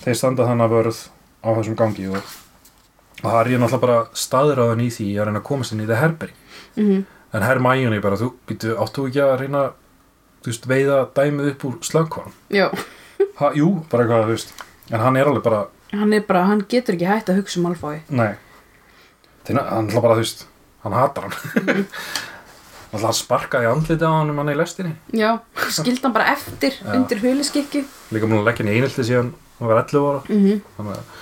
[0.06, 1.00] þeir standa þannig að vörð
[1.46, 2.34] á þessum gangi og,
[3.24, 6.02] og Harry er náttúrulega bara staðráðan í því að reyna að komast inn í það
[6.04, 6.34] herberg
[6.76, 7.04] mm
[7.36, 9.62] en Hermione bara, þú, býtu, áttu ekki að reyna
[10.46, 12.36] þú veist, veiða dæmið upp úr slagkvarn
[13.40, 14.54] ha, jú, bara eitthvað, þú veist.
[14.92, 17.68] En hann er alveg bara, hann er bara, hann getur ekki hægt að hugsa um
[17.68, 17.98] Malfoy.
[18.14, 18.36] Nei.
[19.48, 20.46] Þeirna, hann ætla bara, þú veist,
[20.86, 21.36] hann hatar hann.
[21.66, 21.86] Mhm.
[22.92, 24.94] hann ætla að sparka í andliti á hann um hann í lestinni.
[25.16, 25.32] Já,
[25.68, 26.94] skildi hann bara eftir Já.
[26.96, 27.84] undir huliskikju
[28.16, 30.24] líka múin að leggja hann í einhelti síðan hann var 11 ára.
[30.30, 31.16] Mm þannig að,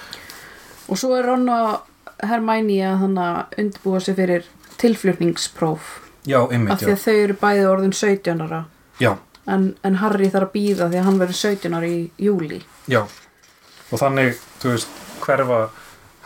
[0.89, 1.81] Og svo er Ron og
[2.23, 4.43] Hermione að hann að undirbúa sig fyrir
[4.81, 5.99] tilflutningspróf.
[6.27, 6.95] Já, af einmitt, því já.
[6.95, 8.61] að þau eru bæði orðin 17 ára.
[9.01, 9.13] Já,
[9.47, 13.01] en, en Harry þarf að býða því að hann verður 17 ári í júli Já,
[13.91, 14.93] og þannig, þú veist,
[15.23, 15.57] hverfa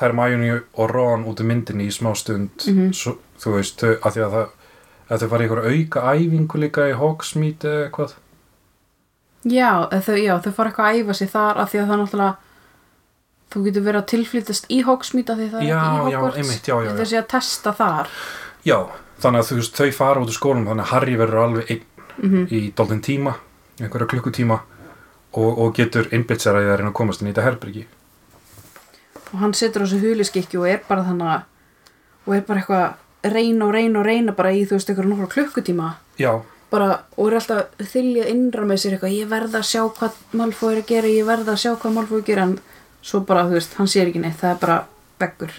[0.01, 2.91] Hermione og Ron út um myndinni í smá stund, Mhm.
[2.93, 4.47] svo, þú veist, þau, að því að það,
[5.09, 8.13] að þau fara í einhverja auka æfingu líka í Hogsmeade eða eitthvað.
[9.47, 9.71] Já,
[10.03, 12.35] þau, já, þau fara eitthvað að æfa sig þar af því að það náttúrulega
[13.53, 16.63] þú getur verið að tilflytast í Hogsmeade því það er Já, ekki í Hogwarts.
[16.67, 18.09] Þetta sé að testa þar.
[18.67, 18.77] Já,
[19.23, 21.85] þannig að þú veist, þau fara út úr skólum, þannig að Harry verður alveg einn
[22.17, 23.35] mm í dálítinn tíma,
[23.77, 24.55] einhverja klukkutíma
[25.37, 27.83] og, og getur innbytt sér að það reyna að komast inn í þetta herbyrgi.
[29.33, 31.41] og hann situr á þessu huliskikki og er bara þannig að
[32.27, 35.27] og er bara eitthvað reyna og reyna og reyna bara í þú veist eitthvað nokkra
[35.35, 35.91] klukkutíma.
[36.17, 36.31] Já,
[36.71, 40.73] bara, og er alltaf þyljað innra með sér eitthvað, ég verð að sjá hvað Malfoy
[40.73, 42.57] er að gera, ég verð að sjá hvað Malfoy er að gera en
[43.01, 44.77] svo bara, þú veist, hann sér ekki neitt það er bara
[45.19, 45.51] veggur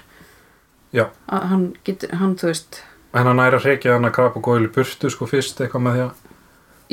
[1.28, 2.82] að hann getur, hann, þú veist
[3.14, 5.94] En hann næra að reykja hann að krapa og góðileg burtu, sko, fyrst eitthvað með
[5.96, 6.10] því að,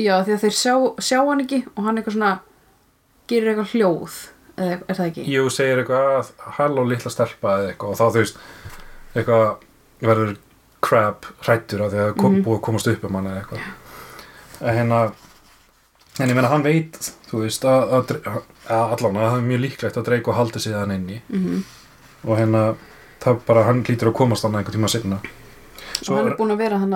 [0.00, 2.30] já, því að þeir sjá, sjá hann ekki og hann eitthvað svona
[3.28, 4.16] gerir eitthvað hljóð
[4.56, 5.24] eða er það ekki?
[5.34, 8.40] jú, segir eitthvað að halló litla stelpa eða eitthvað og þá, þú veist,
[9.14, 9.44] eitthvað
[10.08, 10.32] verður
[10.86, 12.44] crab hrættur af því að það kom, Mhm.
[12.46, 13.60] búið að komast upp um hann eða eitthvað.
[14.60, 15.00] En hérna,
[16.20, 16.96] en ég meina, hann veit,
[17.30, 20.76] þú veist, að, að, að allan að það er mjög líklegt að Draco haldi sig
[20.76, 21.22] þann inni.
[21.30, 21.64] Mm
[22.26, 22.60] og hérna,
[23.22, 25.20] það bara, hann lítur að komast hann einhver tíma sinna.
[26.08, 26.94] og hann er búin að vera hann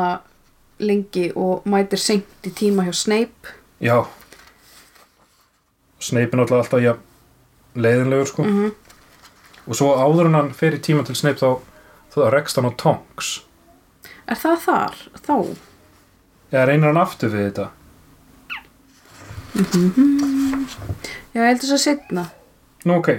[0.80, 3.54] lengi og mætir seint í tíma hjá Snape.
[3.78, 4.08] Já.
[6.00, 6.96] Snape er náttúrulega alltaf ja,
[7.76, 8.48] leiðinlegur sko.
[8.48, 8.70] Mm
[9.70, 11.60] og svo áður en hann fer í tíma til Snape þá,
[12.10, 13.28] þá rekst hann á Tonks.
[14.26, 14.96] Er það þar?
[15.20, 15.36] þá?
[16.50, 17.70] eða reynir hann aftur við þetta
[21.34, 22.24] já, ég held þess að setna
[22.84, 23.10] nú ok.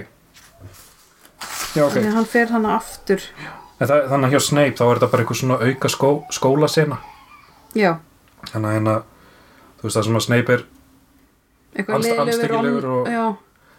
[1.72, 1.94] Já ok.
[1.96, 3.22] Þannig að hann fer hann aftur.
[3.80, 6.98] En það, þannig að hjá Snape þá er þetta bara eitthvað svona auka skó, skólasena.
[7.78, 7.92] Já,
[8.50, 8.96] þannig að hérna
[9.80, 10.64] þú veist það sem að Snape er
[11.72, 13.24] eitthvað Alls- leiðilegur andstyggilegur og- já,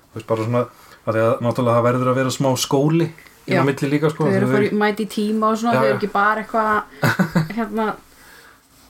[0.09, 0.63] þú veist bara svona
[1.03, 3.07] að því að náttúrulega það verður að vera smá skóli
[3.43, 3.59] Já.
[3.59, 6.11] á milli líka sko þau eru í mæti í tíma og svona, þau eru ekki
[6.13, 6.83] bara eitthvað
[7.57, 7.87] hérna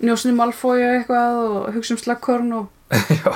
[0.04, 2.68] njósni malfója eitthvað og hugsa um slagkorn og
[3.20, 3.34] já,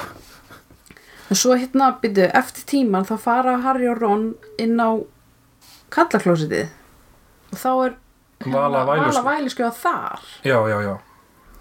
[1.30, 4.28] en svo hérna byrju, eftir tíman þá fara Harry og Ron
[4.62, 4.96] inn á
[5.94, 6.68] kallaklósitið
[7.54, 7.96] og þá er
[8.46, 9.24] Vala Væluskjóða.
[9.26, 10.26] væliskjóða þar.
[10.46, 10.92] Já, já, já.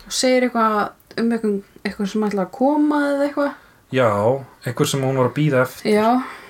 [0.06, 0.74] Og segir eitthvað
[1.16, 1.54] um eitthvað,
[1.88, 3.54] eitthvað sem ætla að koma eða eitthvað.
[3.96, 4.10] Já,
[4.66, 5.94] einhver sem hún var að býða eftir.
[5.94, 6.08] Já,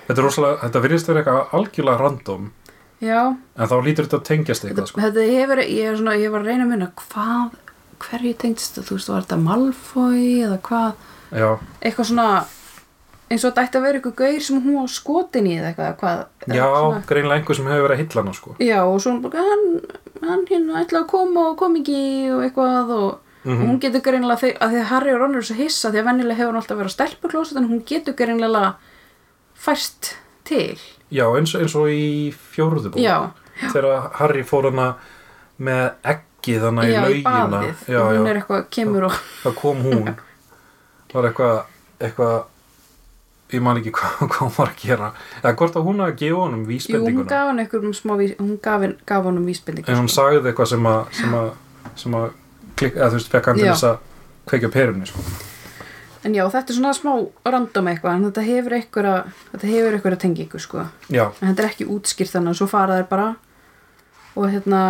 [0.08, 2.48] þetta er rosalega, þetta virðist vera eitthvað algjörlega random.
[3.04, 3.20] Já.
[3.36, 5.00] En þá lítur þetta að tengjast eitthvað sko.
[5.04, 7.56] þetta hefur, ég, er svona, ég var að reyna að minna hvað,
[8.02, 8.88] hverju tengdist þetta?
[8.88, 11.08] Þú veist, var þetta Malfoy eða hvað?
[11.36, 11.48] Já,
[11.84, 12.28] eitthvað svona
[13.30, 16.56] eins og þetta ætti að vera eitthvað gaur sem hún var skotin í eða eitthvað
[16.56, 16.66] já
[17.08, 18.56] greinlega einhver sem hefur verið að hylla hana sko.
[18.62, 19.64] já og svo hann,
[20.22, 22.00] hann hérna ætla að koma og kom ekki
[22.34, 23.62] og eitthvað og, og Mhm.
[23.68, 26.06] hún getur greinlega þegar, að því að Harry og Ron eru svo hissa því að
[26.08, 28.74] venjulega hefur hún alltaf verið að stelpuklóset en hún getur greinlega
[29.54, 30.08] fært
[30.44, 30.78] til.
[31.14, 32.98] Já, eins, eins og í fjóruðu bók.
[33.04, 33.30] Já,
[33.70, 34.88] þegar Harry fór hana
[35.62, 35.92] með
[36.46, 37.46] hana í já, í laugina.
[37.50, 39.12] baðið já, og hún já, er eitthvað, kemur og
[39.44, 40.10] það kom hún.
[41.14, 41.56] Var eitthvað
[42.00, 42.44] eitthvað
[43.54, 46.40] ég man ekki hvað, hvað hún var að gera eða hvort að hún að gefa
[46.42, 50.00] honum Jú, hún vísbendinguna gaf hann einhverjum smá vís, hún gaf, gaf honum vísbendingu en
[50.02, 50.22] hún sko.
[50.22, 51.50] sagði eitthvað sem að sem að,
[52.02, 52.26] sem að
[52.76, 54.00] klik, eða þú veist, fekk hann til þess að
[54.46, 55.24] kveikja perunni sko.
[56.26, 57.12] En já, þetta er svona smá
[57.46, 59.16] random eitthvað en þetta hefur einhverja,
[59.52, 60.86] þetta hefur einhverja tengingu sko.
[61.06, 63.28] já, En þetta er ekki útskýrt þannig að svo fara þær bara
[64.36, 64.80] og hérna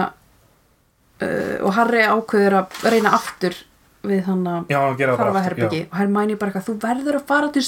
[1.20, 3.58] uh, og Harry ákveður að reyna aftur
[4.06, 7.64] við hann að hann herbyggi og Hermæni bara eitthvað, þú verður að fara til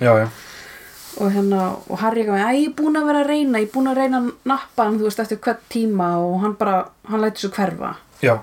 [0.00, 0.28] já,
[1.20, 3.74] og hérna, og Harry eitthvað, æ, ég er búin að vera að reyna ég er
[3.74, 6.08] búin að reyna að nappa hann, þú veist, eftir hvern tíma.
[6.24, 7.90] Og hann bara, hann lætur svo hverfa.
[8.24, 8.34] Já.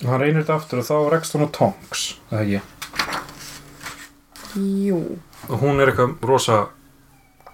[0.00, 2.62] Og hann reynir þetta aftur og þá rekst hún á Tonks eða ekki?
[4.86, 5.00] Jú,
[5.48, 6.60] og hún er eitthvað rosa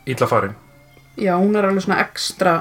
[0.09, 0.55] illa farin.
[1.17, 2.55] Já, hún er alveg svona ekstra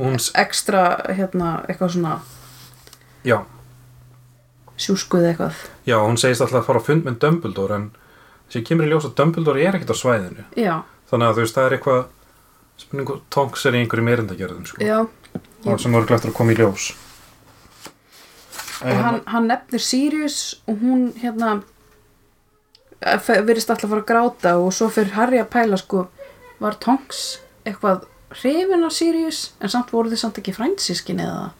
[0.00, 2.18] hún, ekstra, hérna, eitthvað svona
[3.24, 3.38] já,
[4.82, 5.60] sjúskuð eitthvað.
[5.88, 7.86] Já, hún segist alltaf að fara á fund með Dumbledore en
[8.48, 10.46] þessi kemur í ljós að Dumbledore er ekkert á svæðinu.
[10.58, 10.74] Já,
[11.10, 12.02] þannig að þú veist, það er eitthvað
[12.82, 14.98] spurningu, Tonks er í einhverjum erindagjörðum sko, já.
[15.62, 16.92] Og sem voru glættur að koma í ljós.
[18.82, 21.60] Og hann, hann nefnir Sirius og hún hérna
[23.46, 26.06] virðist alltaf að fara að gráta og svo fyrir Harry að pæla sko
[26.62, 27.22] var Tonks
[27.66, 28.06] eitthvað
[28.40, 31.50] hrifin af Sirius en samt voru þið samt ekki frændsískin eða?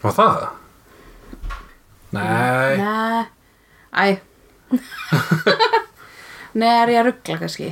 [0.00, 0.48] Var það?
[2.12, 3.24] Nei, Nei.
[3.94, 4.18] Æ.
[6.60, 7.70] Nei, er ég að ruggla kannski?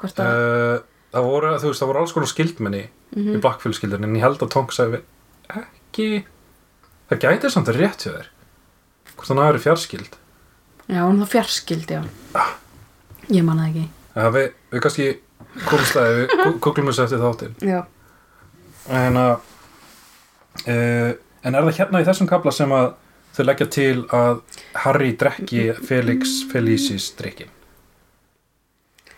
[0.00, 0.78] Hvort að uh,
[1.14, 2.84] það voru, þú veist, það voru alls konar skildmenni
[3.16, 3.36] Mhm.
[3.36, 4.98] í Blackfield-skildun en ég held að Tonks hefði
[5.54, 6.06] ekki
[7.08, 8.26] það gæti samt að rétt hjá þér
[9.14, 10.16] hvort hann hafi verið fjarskild.
[10.90, 12.00] Já, hún það fjarskild, já.
[13.30, 13.84] Ég man það ekki.
[14.18, 15.06] Ja, við, við kannski
[16.02, 16.34] að við
[16.66, 17.78] kuklum þessu eftir þáttin Já,
[18.98, 19.32] en að
[20.66, 21.10] uh,
[21.46, 22.90] en er það hérna í þessum kapla sem að
[23.36, 24.40] þau leggja til að
[24.84, 27.52] Harry drekki Felix Felicis drikkin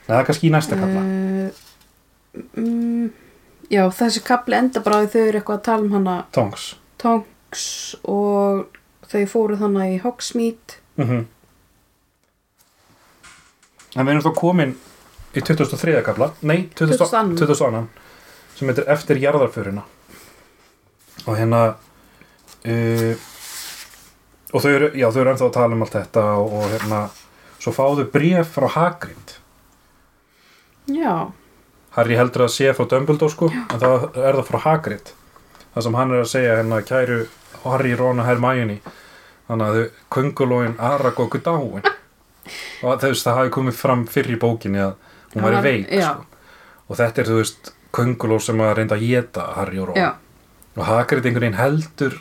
[0.09, 1.65] er kannski í næsta kapla uh,
[2.57, 3.09] mm,
[3.69, 6.13] Já, þessi kapli enda bara að þau eru eitthvað að tala um hana.
[6.33, 7.65] Tongs Tonks
[8.09, 8.79] og
[9.09, 10.79] þau fóru þannig í Hogsmeade.
[11.01, 11.27] Mm
[13.97, 14.73] En við erum þá komin
[15.33, 16.03] í 2003.
[16.05, 17.39] kapla Nei, 2002 22..
[17.41, 17.87] 22.
[18.59, 19.85] sem heitir Eftir jarðarföruna
[21.25, 23.15] og hérna uh,
[24.53, 27.03] og þau eru, já, þau eru ennþá að tala um allt þetta og, og hérna
[27.59, 29.37] svo fáðu bréf frá Hagrid
[30.89, 31.29] Já,
[31.99, 35.11] Harry heldur að sé frá Dumbledore sko en það er það frá Hagrid.
[35.75, 37.19] Það sem hann er að segja hérna kæru
[37.65, 38.79] Harry, Ron og Hermione
[39.49, 41.89] þannig að þau köngulóin Aragog er dáin.
[42.87, 44.95] Og þú veist það hafi komið fram fyrir í bókinni að
[45.35, 46.07] hún væri veik já.
[46.15, 46.25] sko.
[46.89, 50.09] og þetta er þú veist könguló sem að reynda að geta Harry og Ron já,
[50.79, 52.17] og Hagrid einhvern veginn heldur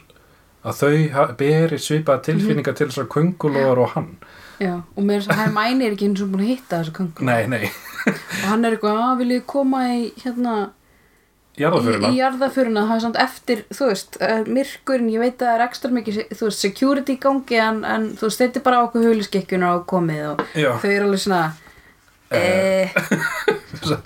[0.67, 4.11] að þau beri svipaða tilfinningar til þessar köngulóar og hann.
[4.57, 6.79] Já Og mér er þess að Hermæni er ekki eins og búin að hitta
[7.21, 7.67] nei, nei,
[8.09, 10.55] Og hann er eitthvað, að viljið koma í hérna
[11.57, 15.45] í, jarðaföruna í jarðaföruna það er samt eftir, þú veist, uh, myrkurinn ég veit að
[15.45, 18.65] það er ekstra mikið, þú veist, security í gangi en, en þú veist, þetta er
[18.65, 20.71] bara okkur huliskekkjuna á komið og Já.
[20.81, 21.43] þau eru alveg svona
[22.33, 22.97] eh,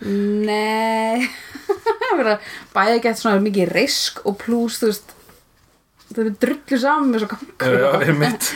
[0.51, 1.27] nei.
[2.19, 2.37] Vera
[2.75, 5.15] bæði gett svona mikið risk og plús, þú veist
[6.15, 8.49] þau er drullu saman með svo gangur Já, einmitt.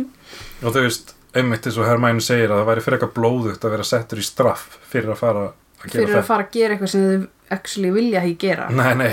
[0.64, 3.74] Og þú veist, einmitt eins og Hermæn segir að það væri fyrir eitthvað blóðugt að
[3.76, 5.52] vera settur í straff fyrir að fara að
[5.84, 8.66] gera fyrir að fara að gera eitthvað sem þau actually vilja ekki gera.
[8.74, 9.12] Nei, nei,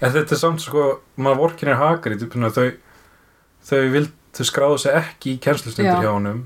[0.00, 0.84] en þetta er samt sko
[1.16, 2.66] maður vorkinir hakar í typuna þau
[3.66, 6.02] þau, vild, þau skráðu sig ekki í kennslustundir Já.
[6.04, 6.44] hjá honum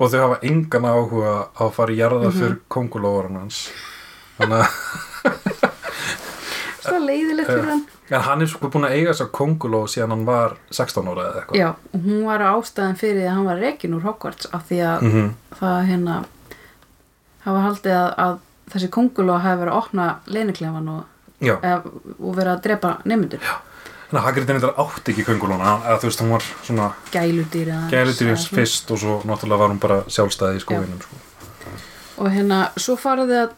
[0.00, 2.36] og þau hafa engan áhuga að fara í jarða Mhm.
[2.40, 3.62] fyrir kongulóvaran hans.
[4.40, 5.70] Þannig að
[6.84, 10.10] svo leiðilegt fyrir hann en hann er sko búin að eiga þess að konguló síðan
[10.14, 11.60] hann var 16 ára eða eitthvað.
[11.60, 15.06] Já, hún var ástæðan fyrir því að hann var rekin úr Hogwarts af því að
[15.06, 16.18] mm það hérna
[17.44, 18.36] hafa haldið að, að
[18.72, 21.04] þessi konguló hafi verið að opna leiniklefan og,
[21.40, 21.54] Já,
[22.20, 23.40] og verið að drepa nemyndur
[24.10, 27.90] þannig að Hagrid er átti ekki kongulóna eða þú veist, hún var svona gæludýr eða-
[27.92, 28.58] gæludýrins eða svona.
[28.58, 31.16] fyrst og svo náttúrulega var hún bara sjálfstæði í skóinum sko.
[32.18, 33.50] og hérna, svo farið þið að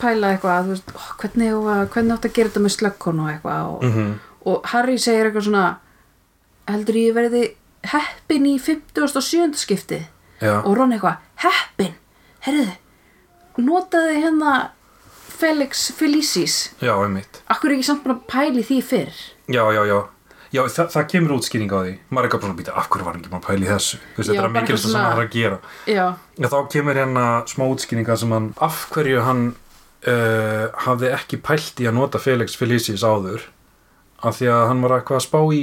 [0.00, 1.52] pæla eitthvað, veist, ó, hvernig,
[1.94, 3.70] hvernig átt að gera þetta með slökkon og eitthvað?
[3.74, 4.16] Og, mm
[4.48, 5.62] og Harry segir eitthvað svona
[6.70, 7.40] heldur ég verði
[7.90, 9.58] heppin í 57.
[9.60, 9.98] skipti
[10.40, 11.92] Já, og Ron eitthvað, heppin?
[12.46, 12.76] Herriði,
[13.58, 14.52] notaði hérna
[15.38, 16.54] Felix Felicis.
[16.82, 17.42] Já, einmitt.
[17.50, 19.18] Akkur er ekki samt bara að pæli því fyrr?
[19.52, 19.98] Já, já, já.
[20.48, 21.92] Já, það, það kemur útskýring á því.
[22.08, 23.70] Maður er ekki bara að býta, af hverju var hann ekki maður að pæla í
[23.74, 23.98] þessu?
[24.16, 25.58] Þetta er bara mikilvægt sem svona- hann er að gera.
[25.86, 26.06] Já,
[26.38, 29.42] Já, þá kemur hérna smá útskýringa sem hann af hverju hann
[30.06, 33.48] uh, hafði ekki pælt í að nota Felix Felicis áður
[34.18, 35.62] af því að hann var eitthvað að spá í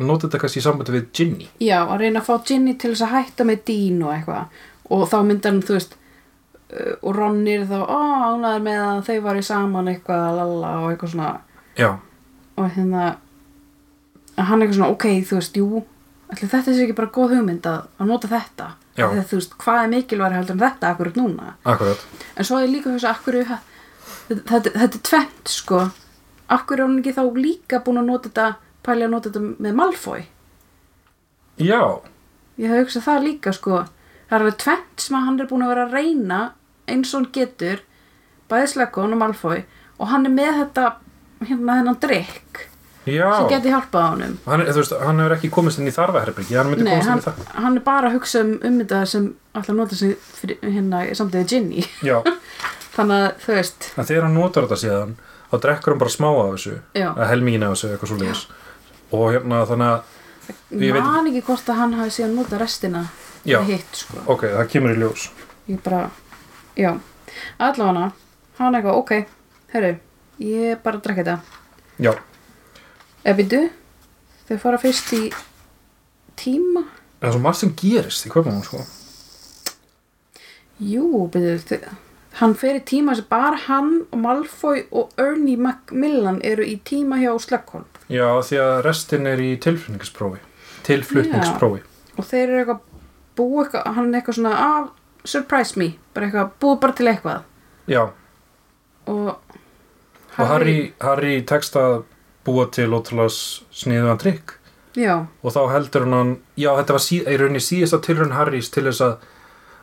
[0.00, 1.48] að nota þetta kannski í sambandi við Ginny.
[1.60, 4.60] Já, að reyna að fá Ginny til þess að hætta með Dean og eitthvað.
[4.90, 8.00] Og þá myndar hann, þú veist uh, og Ron er þá, ó,
[8.32, 11.32] ánæður með að þau varu saman eitthvað, lalla og eitthvað svona.
[11.78, 11.90] Já,
[12.60, 13.06] og hérna
[14.36, 15.86] að hann eitthvað svona, ok, þú veist, jú
[16.30, 18.68] ætli þetta sé ekki bara góð hugmynd að, að nota þetta.
[19.00, 21.54] Að þú veist, hvað er mikilværi heldur en þetta akkurat núna?
[21.64, 22.02] Akkurat
[22.36, 23.38] en svo er líka að hugsa, akkur
[24.30, 25.82] þetta, þetta, er tvent, sko.
[26.50, 28.48] Akkur er hann ekki þá líka búin að nota þetta
[28.86, 30.24] pæli að nota þetta með Malfoy?
[31.60, 31.82] Já,
[32.60, 33.84] ég hef hugsað það líka, sko.
[34.30, 36.40] Það er alveg tvent sem hann er búin að vera að reyna
[36.90, 37.84] eins og hann getur
[38.50, 39.62] bæði Slekon og Malfoy
[40.00, 40.86] og hann er með þetta
[41.48, 42.64] hérna þennan drikk
[43.08, 43.26] já.
[43.36, 44.36] sem geti hjálpað honum.
[44.46, 47.86] Hann, veist, hann hefur ekki komist inn í þarfaherbyggi hann Nei, hann, í hann er
[47.86, 51.86] bara að hugsa um, um þetta sem alltaf nota sig fyrir, hérna samtidig Ginny.
[52.06, 52.20] Já,
[52.94, 53.90] þannig að þú veist.
[53.96, 55.14] En þegar hann notar þetta síðan
[55.50, 58.42] þá drekkur hann bara smá af þessu eða helmingin af þessu, eitthvað svo leiðis
[59.10, 63.04] og hérna þannig að ég man ekki hvort að hann hafi síðan nota restina
[63.46, 63.60] Já.
[63.64, 64.20] hitt sko.
[64.30, 65.30] Ok, það kemur í ljós.
[65.70, 66.10] Ég bara,
[66.76, 66.92] já.
[67.58, 68.10] Allavega
[68.58, 69.12] hann eitthvað, ok,
[69.72, 69.94] herru
[70.44, 71.60] ég bara að drekka þetta.
[72.00, 72.12] Já,
[73.24, 73.62] eða byrju,
[74.48, 75.22] þau fara fyrst í
[76.40, 76.84] tíma.
[77.20, 78.84] Það er svo margt sem gerist í köpunum sko.
[80.80, 81.80] jú, byrju, þau
[82.40, 87.20] hann fer í tíma sem bara hann og Malfoy og Ernie Macmillan eru í tíma
[87.20, 87.84] hjá Slughorn.
[88.10, 90.40] Já, því að restin er í tilflutningsprófi.
[90.88, 91.84] Tilflutningsprófi.
[92.16, 92.80] Og þeir eru eitthvað
[93.38, 94.88] búið eitthvað, hann er eitthvað svona ah,
[95.24, 97.46] surprise me, bara eitthvað búið bara til eitthvað.
[97.90, 98.02] Já,
[99.10, 99.28] og
[100.40, 102.04] og Harry, Harry tekst að
[102.46, 103.32] búa til ótrúlega
[103.76, 104.56] sniðuðan trikk.
[104.98, 109.04] Já, og þá heldur hann já, þetta var í rauninni síðasta tilraun Harrys til þess
[109.06, 109.28] að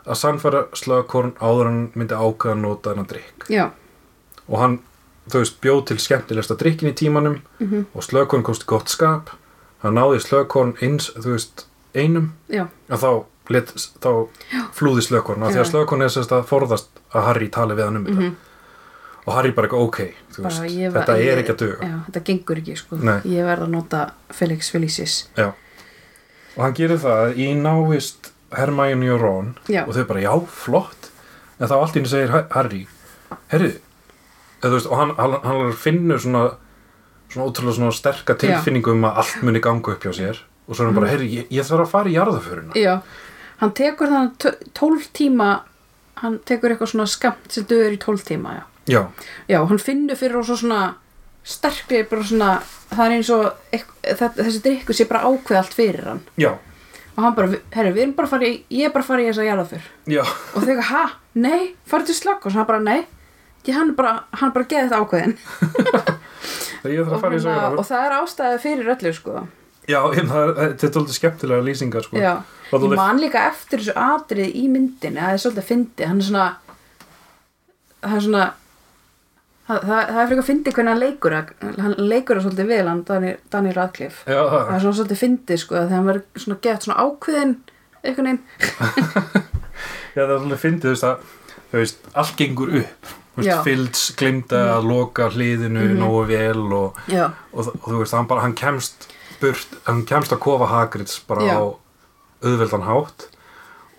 [0.08, 3.66] að sannfæra slögkorn áður hann myndi ákveða að nota hennar drikk já,
[4.48, 4.80] og hann,
[5.32, 9.34] þú veist, bjóð til skemmtilegsta drikkin í tímanum mhm, og slögkorn komst í gott skap.
[9.84, 12.32] Hann náði slögkorn eins, þú veist, einum.
[12.50, 13.12] Já, að þá,
[13.54, 14.12] lit, þá
[14.74, 15.70] flúði slögkorn af því að Já.
[15.74, 18.22] slögkorn er sérst að forðast að Harry tali við hann um mhm.
[18.22, 18.44] Þetta
[19.28, 19.98] og Harry bara eitthvað, ok,
[20.32, 21.78] þú veist, ég var- þetta ég- er ekki að duga.
[21.84, 22.96] Já, þetta gengur ekki sko.
[22.96, 23.20] Nei.
[23.28, 25.28] ég verð að nota Felix Felicis.
[25.36, 25.52] Já.
[26.56, 29.84] og hann gerir það í návist Hermione og Ron Já.
[29.88, 31.10] og þau bara, já, flott.
[31.60, 32.86] En þá allt í henni segir Ha- Harry
[33.52, 33.74] herri,
[34.62, 36.44] eða, þú veist, og hann, hann, hann finnur svona
[37.28, 40.38] svona ótrúlega svona sterka tilfinningu um að allt muni ganga upp hjá sér
[40.68, 42.94] og svo er hann bara, herri, ég, ég þarf að fara í jarðaföruna já,
[43.60, 45.50] hann tekur þannig tólf tíma
[46.22, 48.64] hann tekur eitthvað svona skamt sem döður í tólf tíma já.
[48.96, 49.02] já,
[49.52, 50.96] já, hann finnur fyrir og svo svona
[51.48, 52.54] sterkri bara svona
[52.94, 53.52] það er eins og
[54.40, 56.24] þessi drikku sé bara ákveð allt fyrir hann.
[56.40, 56.54] Já,
[57.18, 59.24] og hann bara, herri, við erum bara að fara í ég er bara að fara
[59.24, 60.22] í þessa jarðaför já.
[60.22, 61.04] Og þau eitthvað, ha,
[61.34, 63.00] nei, farið til slökk og hann bara, nei,
[63.66, 65.34] ég, hann bara hann bara geði þetta ákveðin.
[66.84, 69.48] Að og, jarðaför og það er ástæði fyrir öllu sko.
[69.88, 72.22] já, ég, það er, þetta er svolítið skemmtilega lýsingar sko.
[72.22, 72.34] já,
[72.70, 76.28] ég veist- man líka eftir þessu atrið í myndinni það er svolítið fyndið, hann er
[76.30, 76.48] svona
[78.04, 78.46] það er svona
[79.68, 81.36] það, það, það er frekar fyndið hvernig hann leikur
[81.84, 83.04] hann leikur það svolítið vel hann
[83.52, 84.24] Daniel Radcliffe.
[84.28, 87.56] Já, það það er svona svolítið fyndið sko þegar hann verður svona gett svona ákveðin
[88.04, 88.42] einhvern veginn.
[90.18, 91.32] Já, það er svolítið fyndið, þú veist að
[91.72, 93.16] þú veist, allt gengur upp.
[93.38, 93.52] Veist.
[93.54, 93.64] Mhm.
[93.68, 96.96] Fields glimta að loka hliðinu nógu vel og,
[97.54, 99.06] og, og þú veist, hann bara, hann kemst
[99.38, 101.58] burt, hann kemst að kofa Hagrids bara Já.
[101.62, 101.62] á
[102.42, 103.28] auðveldan hátt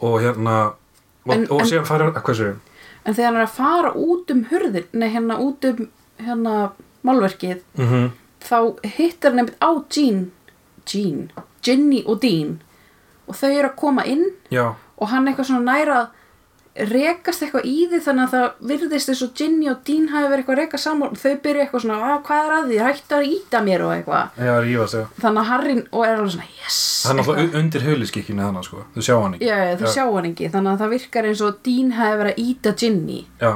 [0.03, 2.51] og hérna og, En- og en- síðan færa, hvað sér
[3.05, 5.89] en þegar hann er að fara út um hurðin nei hérna út um
[6.19, 6.55] hérna
[7.07, 8.11] málverkið mm -hmm.
[8.41, 8.59] þá
[8.97, 10.31] hittar hann nefnt á Jean
[10.87, 11.31] Jean,
[11.63, 12.61] Ginny og Dean
[13.27, 16.09] og þau eru að koma inn já, og hann eitthvað svona næra að
[16.77, 20.43] rekast eitthvað í því þannig að það virðist eins og Ginny og Dean hafi verið
[20.43, 23.17] eitthvað að reka saman og þau byrja eitthvað svona, að hvað er að því, hættu
[23.19, 24.43] að íta mér og eitthvað.
[24.49, 25.09] Já, rífa sig.
[25.25, 28.85] Þannig að Harry og er alveg svona, yes hann er alltaf undir huliskikkinu þannig, sko,
[28.95, 29.49] þú sjá hann ekki.
[29.49, 32.33] Já, já, þú sjá hann ekki, þannig að það virkar eins og Dean hafi verið
[32.33, 33.19] að íta Ginny.
[33.43, 33.51] Já,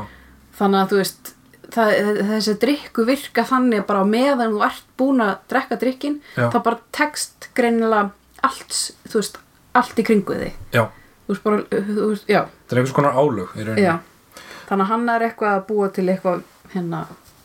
[0.58, 1.32] þannig að þú veist
[1.72, 1.92] það,
[2.30, 6.48] þessi drikku virka þannig bara meðan þú ert búin að drekka drikkin Já.
[6.52, 8.10] þá bara tekst greinilega
[8.46, 8.76] allt,
[9.08, 9.38] þú veist,
[9.78, 10.58] allt í kringu þig.
[10.74, 10.84] Já,
[11.26, 13.84] þú veist bara, þú veist, já, það er einhvers konar álug í rauninni.
[13.84, 14.42] Já.
[14.68, 16.42] Þannig að hann er eitthvað að búa til eitthvað
[16.72, 17.04] hérna,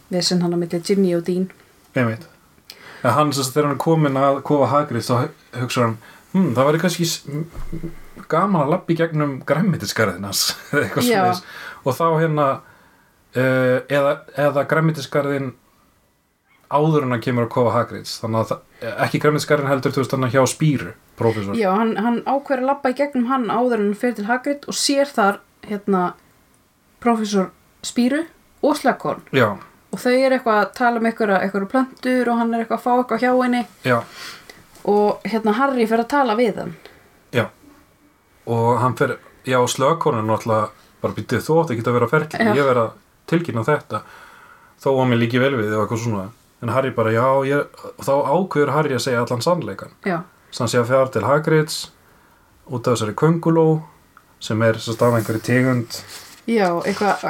[0.09, 1.47] við sem hann að milli Ginny og Dean.
[1.97, 2.27] Einmitt.
[3.03, 5.15] En hann, að þegar hann er komin að kofa Hagrid þá
[5.61, 5.97] hugsa hann
[6.33, 7.09] hm, það væri kannski
[8.31, 9.37] gaman að lappa í gegnum
[11.03, 11.43] svoleiðis.
[11.85, 14.17] Og þá hérna uh, eða,
[14.47, 15.53] eða græmmitisgarðin
[16.73, 18.17] áður en hann kemur að kofa Hagrids.
[18.21, 18.63] Þannig að það,
[19.05, 21.59] ekki græmmitisgarðin heldur þú veist hann hjá Spýru, prófessor.
[21.59, 24.67] Já, hann, hann ákveður að labba í gegnum hann áður en hann fyrir til Hagrid
[24.67, 26.03] og sér þar hérna
[27.03, 27.51] professor
[27.85, 28.25] Spíru
[28.65, 29.23] og Slagkorn.
[29.35, 29.55] Já,
[29.93, 32.91] og þau eru eitthvað að tala um eitthvað, plöntur og hann er eitthvað að fá
[32.97, 33.63] eitthvað hjá henni.
[33.87, 33.99] Já,
[34.87, 36.73] og hérna Harry fyrir að tala við hann.
[37.35, 37.47] Já.
[38.47, 40.69] Og hann fer, já slögkonun náttúrulega
[41.01, 42.39] bara býttið þú átt ekki að vera ferli.
[42.39, 42.53] Já.
[42.55, 42.91] ég verð að
[43.31, 44.01] tilkynna þetta.
[44.77, 46.27] Þó að mér líki vel við og eitthvað svona
[46.61, 50.81] en Harry bara já ég, þá ákveður Harry að segja allan sannleikan já, sem hann
[50.81, 51.77] að fjara til Hagrids
[52.67, 53.67] út af þessari könguló
[54.43, 55.99] sem er svo stað einhverju tegund.
[56.47, 57.23] Já eitthvað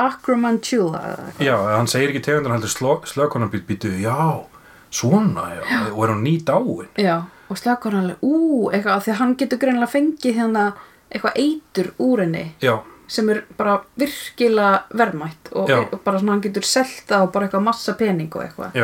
[0.00, 1.02] acromantula
[1.38, 2.72] já, hann segir ekki tegundur heldur
[3.06, 4.44] slögkonan být býtu, já,
[4.90, 5.92] svona já.
[5.92, 9.92] og er hún ný dáin já, og alveg, ú, eitthvað því að hann getur greinilega
[9.92, 10.72] fengið hérna
[11.12, 12.44] eitthvað eitur úr henni.
[12.60, 12.80] Já,
[13.12, 17.66] sem er bara virkilega verðmætt og, og bara svona hann getur selta og bara eitthvað
[17.66, 18.78] massa pening og eitthvað.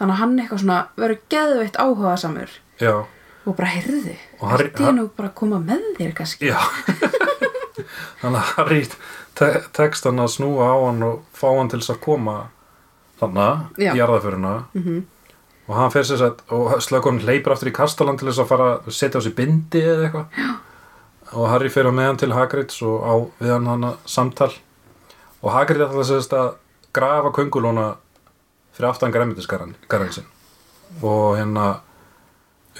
[0.00, 2.94] Þannig að hann eitthvað svona verður geðveitt áhuga samur já.
[3.48, 6.50] Og bara heyrði, Og Harry- ætti ég nú bara koma með þér kannski?
[6.50, 6.58] Já.
[8.20, 8.80] Þannig að Harry
[9.38, 12.34] te tekst hann að snúa á hann og fá hann til þess að koma
[13.20, 14.98] þannig í jarðaföruna Mhm.
[15.68, 18.68] og hann fyrir sér að og slökun hleypur aftur í kastalan til þess að fara
[18.80, 20.26] að setja á sig bindi eða eitthvað.
[21.32, 24.50] Og Harry fyrir með hann til Hagrids og á við hann hann samtal.
[25.40, 26.52] Og Hagrid ætla þess að
[26.96, 27.86] grafa köngulóna
[28.74, 29.76] fyrir aftan græmitisgarðin
[30.14, 30.28] sinn.
[31.02, 31.80] Og hérna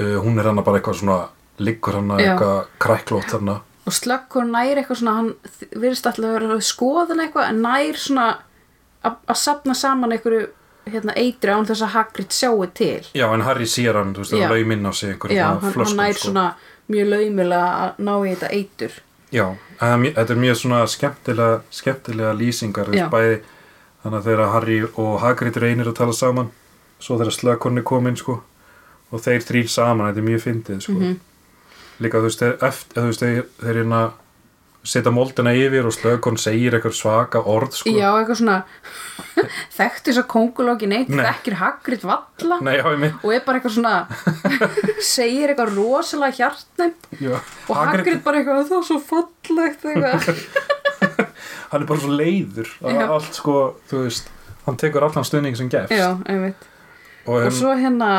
[0.01, 1.18] uh, hún er hann bara eitthvað svona
[1.61, 2.32] liggur hann Já.
[2.34, 3.61] eitthvað kræklótt þarna.
[3.88, 5.34] Og Slagkorn nær eitthvað svona hann
[5.70, 8.30] virðist alltaf að vera að skoðan eitthvað en nær svona
[9.01, 10.48] að að sapna saman einhverju
[10.90, 13.05] hérna, eitri án þess að Hagrid sjáu til.
[13.14, 15.76] Já, en Harry sér hann, þú veist, það er lauminn á sig einhverjum já, hann,
[15.76, 16.24] hann nær sko.
[16.26, 16.46] svona
[16.91, 18.99] mjög laumilega að ná í þetta eitur
[19.30, 19.45] Já,
[19.78, 23.36] þetta er mjög svona skemmtilega, skemmtilega lýsingar, bæði
[24.03, 26.51] þannig að þegar Harry og Hagrid reynir að tala saman
[27.01, 28.41] svo þegar slökonni komin, sko
[29.11, 30.97] og þeir þrýr saman, þetta er mjög fyndið sko.
[30.99, 31.20] Mhm.
[32.01, 34.03] líka þú veist, þeir, eftir, þú veist þeir, þeir hérna
[34.87, 37.93] setja moldina yfir og slökon segir eitthvað svaka orð sko.
[37.93, 38.57] Já, eitthvað svona
[39.78, 41.24] þekkti þess að kongulóki neitt, Nei.
[41.26, 43.95] þekkir Hagrid valla Nei, já, og er bara eitthvað svona
[45.14, 49.87] segir eitthvað rosalega hjartnæmt já, og Hagrid, Hagrid bara eitthvað það var svo fallegt
[51.70, 53.05] hann er bara svo leiður Já.
[53.07, 53.57] allt sko,
[53.91, 54.31] þú veist
[54.66, 56.64] hann tekur allan stuðning sem gefst Já, og,
[57.26, 58.11] og um, svo hérna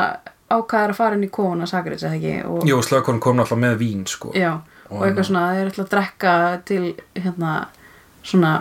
[0.51, 3.81] ákvæður að fara inn í kóna Hagrid, eða ekki og, jú, slökon kom náttúrulega með
[3.81, 4.33] vín sko.
[4.35, 4.59] já,
[4.91, 6.35] og, eitthvað hérna- svona þeir ætla að drekka
[6.65, 6.83] til
[7.15, 7.55] hérna
[8.23, 8.53] svona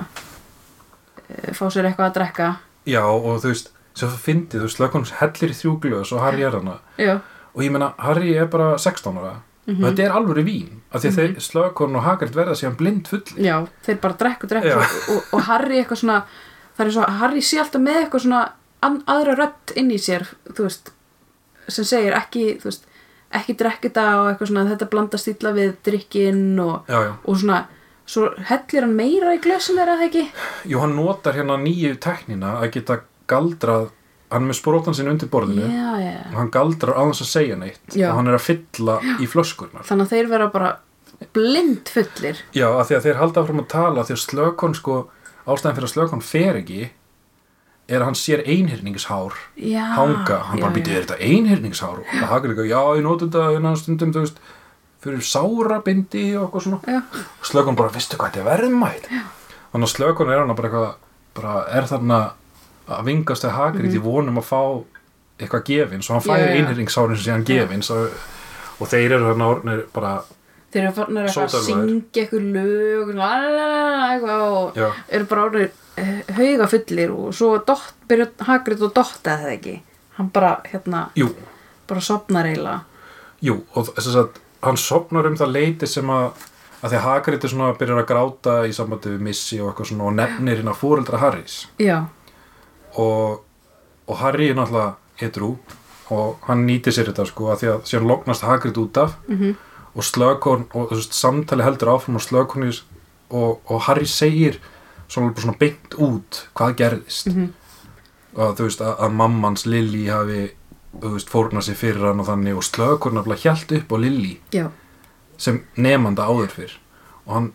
[1.29, 2.49] eh, fá sér eitthvað að drekka.
[2.89, 6.45] Já, og þú veist svo fyndið, þú veist, slökon hellir í þrjú glöðs og Harry
[6.47, 7.19] er hana Já,
[7.55, 9.41] og ég meina, Harry er bara 16 ára.
[9.67, 9.85] Mhm.
[9.85, 13.07] og þetta er alvöru vín af því að þeir slökon og Hagrid verða síðan blind
[13.11, 14.79] full já, þeir bara drekku, drekku
[15.13, 16.17] og, og, Harry eitthvað svona
[16.79, 18.41] það er svo, Harry sé alltaf með eitthvað svona
[19.15, 20.91] aðra rödd inn í sér þú veist,
[21.69, 22.89] sem segir ekki þú veist,
[23.31, 27.39] ekki drekka þetta og eitthvað svona þetta blandast illa við drikkinn og, já, já, og
[27.39, 27.61] svona
[28.11, 30.27] svo hellir hann meira í glössin þeirra eða ekki?
[30.73, 33.01] Jú, hann notar hérna nýju teknina að geta
[33.31, 33.91] galdrað
[34.31, 37.97] hann er með sprótan sinni undir borðinu já, og hann galdrar þess að segja neitt
[37.97, 39.87] og hann er að fylla í flöskurnar.
[39.87, 40.71] Þannig að þeir vera bara
[41.35, 42.43] blind fullir.
[42.55, 44.99] Já, af því að þeir halda áfram að tala því að slökon sko,
[45.45, 46.85] ástæðan fyrir að slökon fer ekki
[47.91, 52.01] er að hann sér einhyrningshár já, hanga, hann já, bara býti, er þetta einhyrningshár?
[52.05, 54.41] Og það hakar líka, já, ég noti þetta innan stundum, þú veist,
[55.05, 56.81] fyrir sára bindi og eitthvað svona.
[56.87, 57.01] Já,
[57.41, 59.09] og slökon bara, veistu hvað þetta er verðmætt.
[59.73, 60.91] Þannig að slökon er hann bara eitthvað
[61.41, 62.21] bara er þarna
[62.91, 64.61] að vingast að Hagrid í vonum að fá
[65.41, 66.31] eitthvað gefins og hann Mhm.
[66.31, 66.57] Já, fær já.
[66.61, 68.11] einhyrningshárin sem sé hann gefins og,
[68.81, 70.13] og þeir eru þarna orðnir bara
[70.73, 73.09] þeir eru farin að syngja eitthvað lög
[74.31, 74.77] og
[75.11, 75.71] eru bara orðið
[76.37, 79.75] hauga fullir og svo dott, byrja Hagrid og dotta það ekki?
[80.19, 81.29] Hann bara hérna, jú,
[81.89, 82.81] bara sopnar eiginlega.
[83.43, 86.47] Jú, og þess að hann sopnar um það leiti sem að
[86.81, 89.89] að því Hagrid er svona að byrja að gráta í sambandi við Missy og eitthvað
[89.91, 91.67] svona og nefnir hérna fóreldra Harrys.
[91.79, 92.07] Já,
[92.97, 93.43] og,
[94.09, 95.51] og Harry er náttúrulega hetru
[96.11, 99.57] og hann nýtir sér þetta sko að því að síðan loknast Hagrid út af Mhm.
[99.95, 102.67] og Slökon og veist, samtali heldur áfram og Slökon
[103.31, 104.59] og, og Harry segir
[105.11, 107.31] svona, bara svona beint út hvað gerðist.
[107.33, 107.49] Mhm.
[108.37, 110.43] og þú veist að, að mammans Lily hafi
[111.31, 114.69] fórnað sér fyrir hann og þannig og Slökon nefnilega hjælt upp á Lily já,
[115.39, 116.77] sem nefnanda áður fyrr.
[117.27, 117.53] Og hann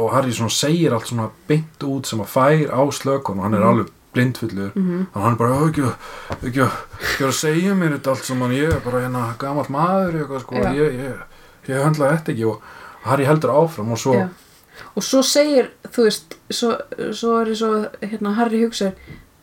[0.00, 3.54] og Harry svona segir allt svona beint út sem að fær á slökun og hann
[3.54, 4.72] er alveg blindfullur.
[4.74, 5.06] Mhm.
[5.14, 5.82] og hann er bara, "Ó, ekki,
[6.46, 6.60] ekki,
[7.00, 8.50] ekki að segja mér þetta allt saman.
[8.50, 11.14] Ég er bara hérna gamall maður eitthvað sko, ég, ég,
[11.68, 12.46] ég höndla þetta ekki.
[12.46, 12.60] Og
[13.04, 14.28] Harry heldur áfram og svo já
[14.96, 16.70] og svo segir, þú veist svo,
[17.12, 17.70] svo er svo,
[18.02, 18.92] hérna, Harry hugsa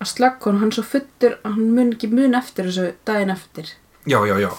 [0.02, 3.72] að slakkon, hann svo futtur að hann mun ekki mun eftir þessu daginn eftir.
[4.08, 4.52] Já, já, já,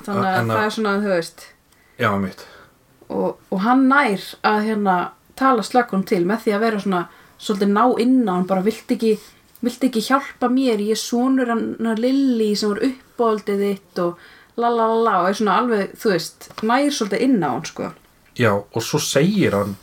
[0.00, 1.46] þannig að að- það er svona, þú veist.
[1.98, 2.46] Já, mitt
[3.14, 4.94] og, og hann nær að hérna
[5.36, 7.02] tala slökkun til með því að vera svona
[7.38, 9.18] svolítið ná inn á hann bara vilt ekki,
[9.62, 14.18] vilt ekki hjálpa mér ég er sonur hann Lilli sem var uppáldið þitt og
[14.56, 15.14] la la la la.
[15.22, 17.92] Og er svona alveg, þú veist nær svolítið inn á hann sko.
[18.40, 19.76] Já, og svo segir hann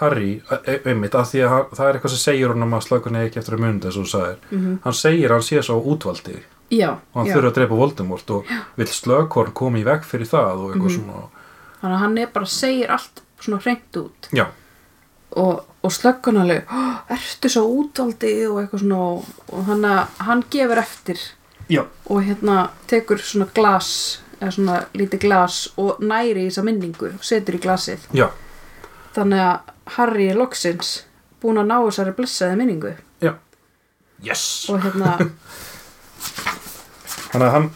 [0.00, 2.82] Harry, e- einmitt, að því að hann- það er eitthvað sem segir hann um að
[2.88, 4.78] slökun er ekki eftir að munda þess að þú sagðir, Mhm.
[4.84, 6.36] hann segir að hann sé svo útvaldi.
[6.70, 7.34] Já, og hann já.
[7.36, 8.44] þurfa að drepa Voldemort og
[8.76, 11.04] vill slökkorn koma í veg fyrir það og eitthvað Mhm.
[11.04, 11.28] svona.
[11.82, 14.28] Þannig að hann er bara segir allt svona hreint út.
[14.32, 14.46] Já,
[15.36, 18.46] og, og slökkun alveg "Ó, ertu svo útvaldi?
[18.50, 19.84] og eitthvað svona og, og hann,
[20.18, 21.18] hann gefur eftir.
[21.70, 27.14] Já, og hérna tekur svona glas eða svona lítið glas og næri í þessa minningu
[27.14, 27.98] og setur í glasið.
[28.12, 28.28] Já,
[29.14, 31.02] þannig að Harry er loksins
[31.42, 32.94] búin að ná þessari blessaði minningu.
[33.20, 33.34] Já.
[34.24, 35.16] Yes, og hérna,
[37.32, 37.70] þannig að hann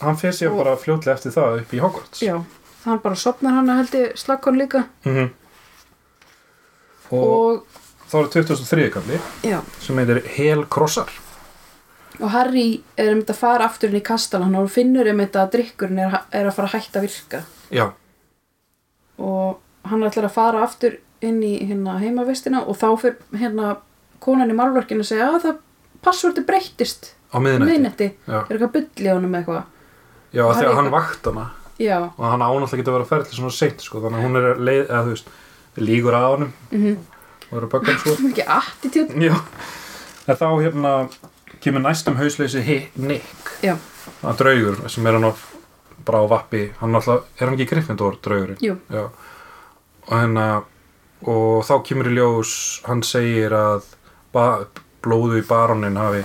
[0.00, 2.22] hann fyrir Og- bara fljótlega eftir það upp í Hogwarts.
[2.22, 2.36] Já
[2.84, 4.84] þannig bara sopnar hann að heldur slakkon líka.
[5.04, 5.30] Mhm.
[7.10, 7.64] og, og,
[8.10, 11.10] þá er 2003 kalli já, sem heitir Helkrossar
[12.20, 15.42] og Harry er um þetta að fara aftur inn í kastalan og finnur um þetta
[15.44, 17.40] að drikkurinn er, er að fara að hætta að virka.
[17.74, 17.86] Já,
[19.18, 19.58] og
[19.90, 23.74] hann ætlar að fara aftur inn í hérna heimavistina og þá fyrir hérna
[24.22, 25.60] konan í málverkinu að segja að það
[26.04, 27.36] passvorti breyttist á
[28.26, 29.62] já, er eitthvað bull í honum eitthvað?
[30.30, 31.46] Já Harry að hann vakt hana.
[31.80, 32.42] Já, og hann
[32.80, 35.30] getur að vera ferðli svona seint sko, þannig að hún er leið, eða veist
[35.80, 36.52] lígur að honum.
[36.70, 36.98] Mhm.
[37.50, 38.16] Og eru böggan sko.
[38.30, 39.14] Ekki attitút.
[39.16, 39.36] Já,
[40.26, 40.92] en þá hérna
[41.60, 42.62] kemur næstum hausleysi
[43.00, 43.54] Nick.
[43.64, 43.74] Já,
[44.22, 45.32] að draugur sem er hann á
[46.04, 48.60] bara á vappi, hann alltaf, er hann ekki Gryffindor draugurinn?
[50.06, 50.46] og hérna
[51.28, 52.52] og þá kemur í ljós
[52.86, 53.84] hann segir að
[55.04, 56.24] blóðu í baronin hafi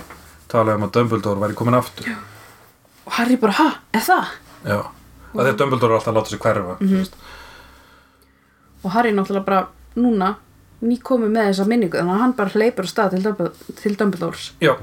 [0.50, 2.08] talað um að Dumbledore væri komin aftur.
[2.08, 2.16] Já.
[3.06, 4.34] og Harry bara, ha, er það?
[4.64, 4.80] já.
[5.36, 7.08] Að því að Dumbledore er alltaf að láta sig hverfa mm -hmm.
[8.82, 10.34] og Harry náttúrulega bara núna
[10.82, 11.98] ný komið með þessa minningu.
[11.98, 13.50] Þannig að hann bara hleypur á stað til,
[13.82, 14.52] til Dumbledores.
[14.60, 14.76] Já,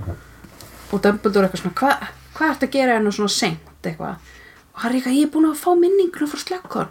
[0.92, 3.70] og Dumbledore eitthvað svona hvað hva ertu að gera hennu svona seint?
[3.84, 4.16] Eitthvað.
[4.74, 6.88] Og Harry eitthvað, ég er búin að fá minninguna frá slökkor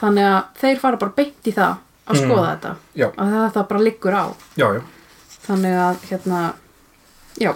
[0.00, 1.74] þannig að þeir fara bara beint í það
[2.10, 2.30] að Mm.
[2.30, 2.72] skoða þetta.
[2.96, 4.24] Já, að þetta bara liggur á.
[4.56, 4.80] Já, já,
[5.46, 6.40] þannig að hérna
[7.38, 7.52] já,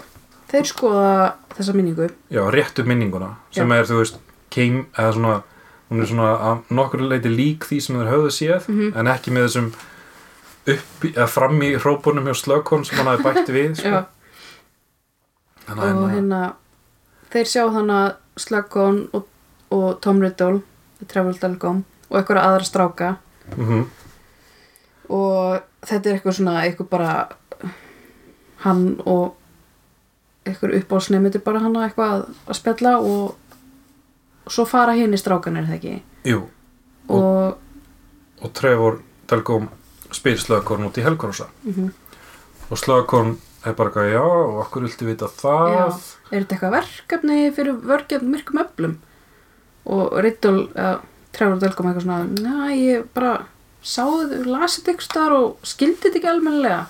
[0.53, 2.11] þeir skoða þessa minningu.
[2.31, 4.19] Já réttu minninguna sem er, þú veist,
[4.51, 5.43] keim eða svona,
[5.91, 8.97] hún er svona að nokkur leiti lík því sem þeir höfðu séð Mhm.
[8.97, 9.73] en ekki með þessum
[10.67, 14.07] upp, eða fram í hrópunum hjá slökkon sem hann hafi bætt við sko.
[15.69, 16.41] Og hérna, hérna
[17.33, 19.27] þeir sjá þannig að Slughorn og,
[19.71, 20.63] og Tom Riddle
[21.09, 23.17] Travel Dalgom og eitthvað aðra stráka.
[23.57, 23.85] Mm
[25.09, 27.15] og þetta er eitthvað svona eitthvað bara
[28.65, 29.35] hann og
[30.49, 33.57] eitthvað uppáhalsnefndir bara hann að eitthvað að, að spjalla og,
[34.45, 35.95] og svo fara hinn í strákanir það ekki
[36.33, 36.43] jú,
[37.09, 37.57] og,
[38.45, 39.01] og Trevor
[39.31, 39.71] Delgum
[40.15, 41.91] spyr slökkorn út í Helgorosa Mhm.
[42.71, 45.85] og slökkorn er bara eitthvað, já, og okkur viltu vita það Já.
[46.31, 48.95] er þetta eitthvað verkefni fyrir vörgjum myrkum öflum
[49.87, 50.99] og Riddle uh,
[51.33, 53.47] Trevor Dalgom eitthvað svona næ, ég bara
[53.85, 56.83] sáðu, lasið ykkur staðar og skildi þetta ekki almennilega.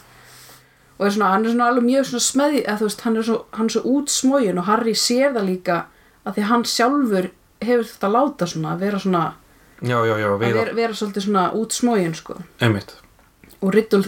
[0.95, 3.27] Og er svona, hann er svona alveg mjög svona smeði eða þú veist, hann er
[3.27, 5.79] svo, hann er svo útsmógin og Harry sér það líka
[6.25, 7.31] að því hann sjálfur
[7.65, 9.25] hefur þetta láta svona að vera svona,
[9.81, 12.39] já, já, já, að vera, vera svolítið svona útsmógin sko.
[12.63, 12.95] Einmitt,
[13.59, 14.05] og Riddle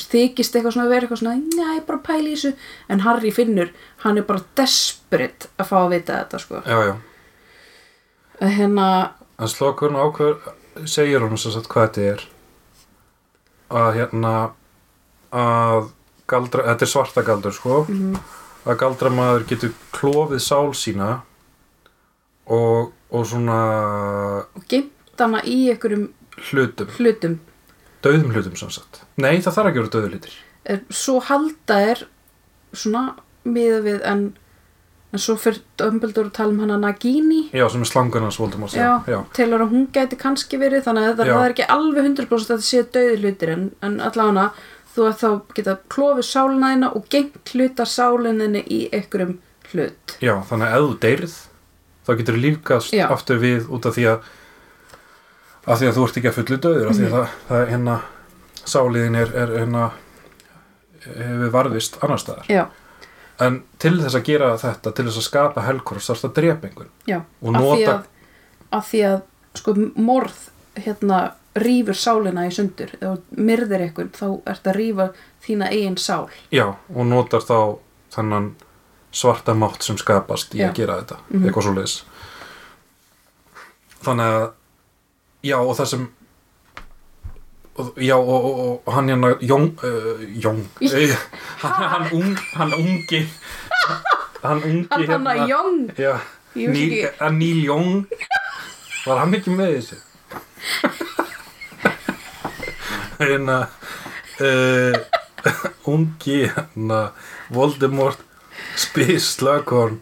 [0.00, 2.54] þykist eitthvað svona að vera eitthvað svona er bara að pæla í þessu.
[2.88, 3.72] En Harry finnur,
[4.06, 6.64] hann er bara desperate að fá að vita þetta sko.
[6.64, 6.94] Já, já.
[8.40, 8.86] Að hérna,
[9.38, 10.54] en slökkorn ákveður
[10.86, 12.24] segir hún sem sagt hvað þetta er.
[13.74, 14.32] Að hérna
[15.34, 15.90] að
[16.30, 17.84] galdra, þetta er svarta galdur sko.
[17.88, 18.18] Mhm.
[18.64, 21.08] að galdramaður getur klofið sál sína
[22.48, 23.58] og, og svona
[24.56, 26.06] og geimt hana í einhverjum
[26.48, 27.34] hlutum, hlutum.
[28.04, 29.02] Döðum hlutum sem sagt.
[29.20, 30.38] Nei, það þarf ekki að vera döðu hlutir.
[30.64, 32.02] Er, svo halda er
[32.72, 33.04] svona
[33.44, 34.24] miða við en,
[35.14, 38.74] en svo fyrir Dumbledore að tala um hana Nagini já, sem er slangun hans Voldemort
[38.74, 41.32] já, já, telur að hún gæti kannski verið þannig að Já.
[41.36, 44.46] það er ekki alveg 100% að þetta sé döði hlutir en, en allavega
[44.94, 49.36] þú að þá geta klofið sálina þína og geimt hluta sálininni í einhverjum
[49.72, 51.36] hlut já, þannig að ef þú deyrið
[52.04, 53.06] þá getur þú lífgast Já.
[53.14, 54.32] aftur við út af því að
[55.64, 57.14] af því að þú ert ekki að fullu döður af því Mhm.
[57.14, 57.94] að það, það er hérna
[58.74, 59.84] sáliðin er, er hérna
[61.04, 62.64] hefur varðist annar staðar já,
[63.46, 66.90] en til þess að gera þetta til þess að skapa helkors þarfst að drepa einhvern
[67.08, 68.04] já, Og því nota-
[68.72, 69.22] af því að
[69.54, 70.38] sko morð
[70.76, 71.18] hérna
[71.54, 72.90] rýfur sálina í sundur.
[72.98, 75.04] Þú myrðir eitthvað þá ert að rýfa
[75.46, 76.28] þína eigin sál.
[76.50, 76.64] Já,
[76.94, 77.78] og notar þá
[78.10, 78.48] þannan
[79.12, 80.68] svarta mátt sem skapast í Já.
[80.70, 81.16] að gera þetta.
[81.30, 81.44] Mhm.
[81.46, 82.02] eitthvað svo leis
[84.04, 84.50] þannig að
[85.42, 86.08] já, og það sem
[87.98, 91.16] já, og, og, og hann hérna Jón, uh, Jón uh,
[91.62, 93.24] hann, hann, ung, hann ungi
[94.44, 96.14] hann ungi hann hann að jóng já,
[96.54, 97.00] Ég ekki.
[97.18, 98.06] að Neil Young
[99.06, 99.96] var hann ekki með þessu?
[103.18, 103.56] Hérna
[104.38, 104.94] uh,
[105.90, 107.00] ungi hérna
[107.50, 108.22] Voldemort
[108.78, 109.98] spyr Slughorn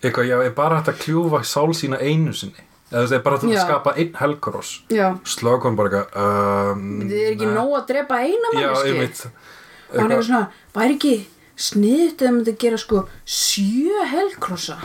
[0.00, 3.40] eitthvað, já, er bara hægt að kljúfa sál sína einu sinni eða það er bara
[3.40, 7.84] hægt að skapa einn helkoross já, Slughorn bara eitthvað um, þið er ekki nóg að
[7.92, 9.30] drepa eina manneski
[9.90, 10.42] og hann er svona,
[10.74, 11.14] væri ekki
[11.60, 14.78] sniðt eða myndi gera sko sjö helkrossa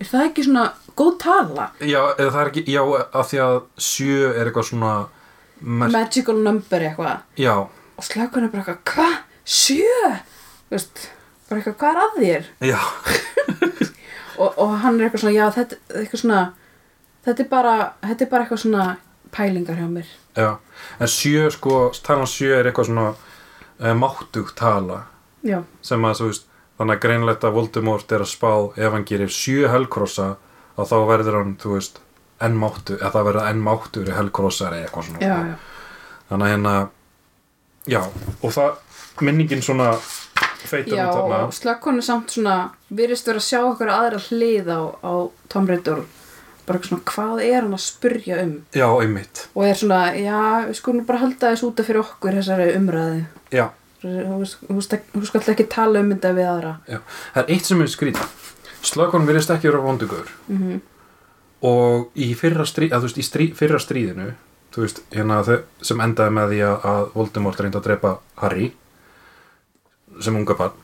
[0.00, 0.64] er það ekki svona
[0.98, 1.68] góð tala?
[1.82, 2.82] Já, eða það er ekki, já,
[3.20, 4.92] af því að sjö er eitthvað svona
[5.64, 7.24] magical number eitthvað.
[7.40, 9.16] Já, og slökun er bara eitthvað, hvað?
[9.44, 10.10] Sjö?
[10.68, 11.06] Þú veist,
[11.48, 12.50] bara eitthvað, hvað er að þér?
[12.70, 12.80] já,
[14.42, 16.38] Og, og hann er eitthvað svona, já, þetta er eitthvað svona
[17.24, 18.86] þetta er bara, þetta er bara eitthvað svona
[19.34, 20.08] pælingar hjá mér.
[20.38, 20.50] Já
[21.00, 25.04] en sjö, sko, talan sjö er eitthvað svona uh, máttugt tala.
[25.44, 26.46] Já, sem að, þú veist,
[26.78, 28.50] þannig að greinlegt að Voldemort er að spá
[28.80, 30.34] ef hann gerir sjö helkrossa
[30.74, 32.00] að þá verður hann, þú veist,
[32.42, 35.20] enn máttu eða það verður enn máttur í helkrossar eða eitthvað svona.
[35.22, 35.56] Já, já.
[36.30, 36.74] Þannig að hérna
[37.86, 38.00] já,
[38.40, 39.92] og það minningin svona
[40.64, 41.38] feitar Já, út þarna.
[41.44, 42.56] og slökkon er samt svona
[42.88, 45.12] virðist vera að sjá okkur aðra hlið á, á
[45.52, 46.06] Tom Riddle
[46.68, 48.54] bara svona, hvað er hann að spurja um?
[48.76, 52.70] Já, einmitt, og er svona, já, við skulum bara halda þess útaf fyrir okkur þessari
[52.78, 53.20] umræði
[53.54, 53.66] já,
[54.04, 56.74] þú skall ekki tala um þetta við aðra.
[56.88, 56.98] Já.
[57.36, 58.40] Það er eitt sem er skrítið
[58.84, 60.28] Slökon virðist ekki vera vondugur.
[60.50, 60.82] Mm
[61.64, 64.32] og í fyrra, strí, að, veist, í strí, fyrra stríðinu
[64.74, 65.40] veist, hérna
[65.84, 68.72] sem endaði með því að, Voldemort reyndi að drepa Harry
[70.22, 70.80] sem unga barn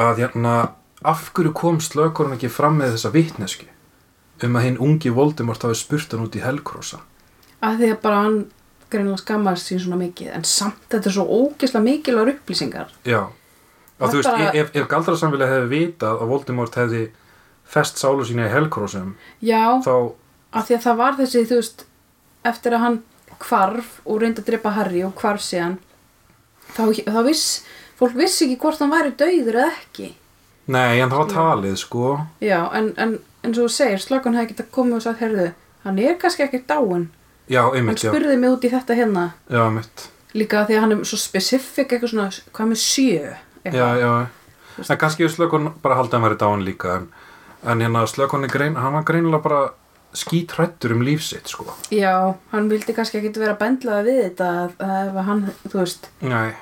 [0.00, 0.54] að hérna
[1.06, 3.68] af hverju kom slökorn ekki fram með þessa vitnesku
[4.46, 7.00] um að hinn ungi Voldemort hafi spurt hann út í Helkrossa
[7.60, 8.38] að því að bara hann
[8.90, 12.88] greinilega skammaðist sín svona mikið en samt þetta er svo ógeðslega mikilvægur upplýsingar.
[13.06, 13.20] Já,
[14.00, 17.02] að þú veist, bara- ef, ef galdrasamfélagi hefði vitað að Voldemort hefði
[17.70, 19.12] fest sálu sína í Helkrossum
[19.44, 19.94] já, þá,
[20.56, 21.84] að því að það var þessi þú veist,
[22.50, 22.98] eftir að hann
[23.44, 25.76] hvarf og reyndi að drepa Harry og hvarf síðan
[26.74, 27.46] þá, þá viss
[28.00, 30.14] fólk vissi ekki hvort hann væri dauður eða ekki.
[30.70, 32.10] Nei, en það var talið, sko.
[32.40, 35.46] Já, en, en eins og þú segir, slökun hefði getað komið og sagt, heyrðu,
[35.84, 37.08] hann er kannski ekki dáinn.
[37.50, 39.24] Já, hann einmitt, já, spurði mig út í þetta hérna.
[39.50, 40.06] Já, einmitt.
[40.38, 44.00] Líka því að hann er svo specific eitthvað svona, hvað með sjö Já, eitthvað.
[44.00, 44.12] já,
[44.94, 47.08] en kannski er slökun bara haldið að hann væri dáin líka en,
[47.66, 49.62] en hérna slökun er grein, hann var greinilega bara
[50.14, 51.66] skítrættur um líf sitt, sko.
[51.94, 56.08] Já, hann vildi kannski ekki vera bendlaða við þetta að, að ef hann, þú veist.
[56.22, 56.54] Nei,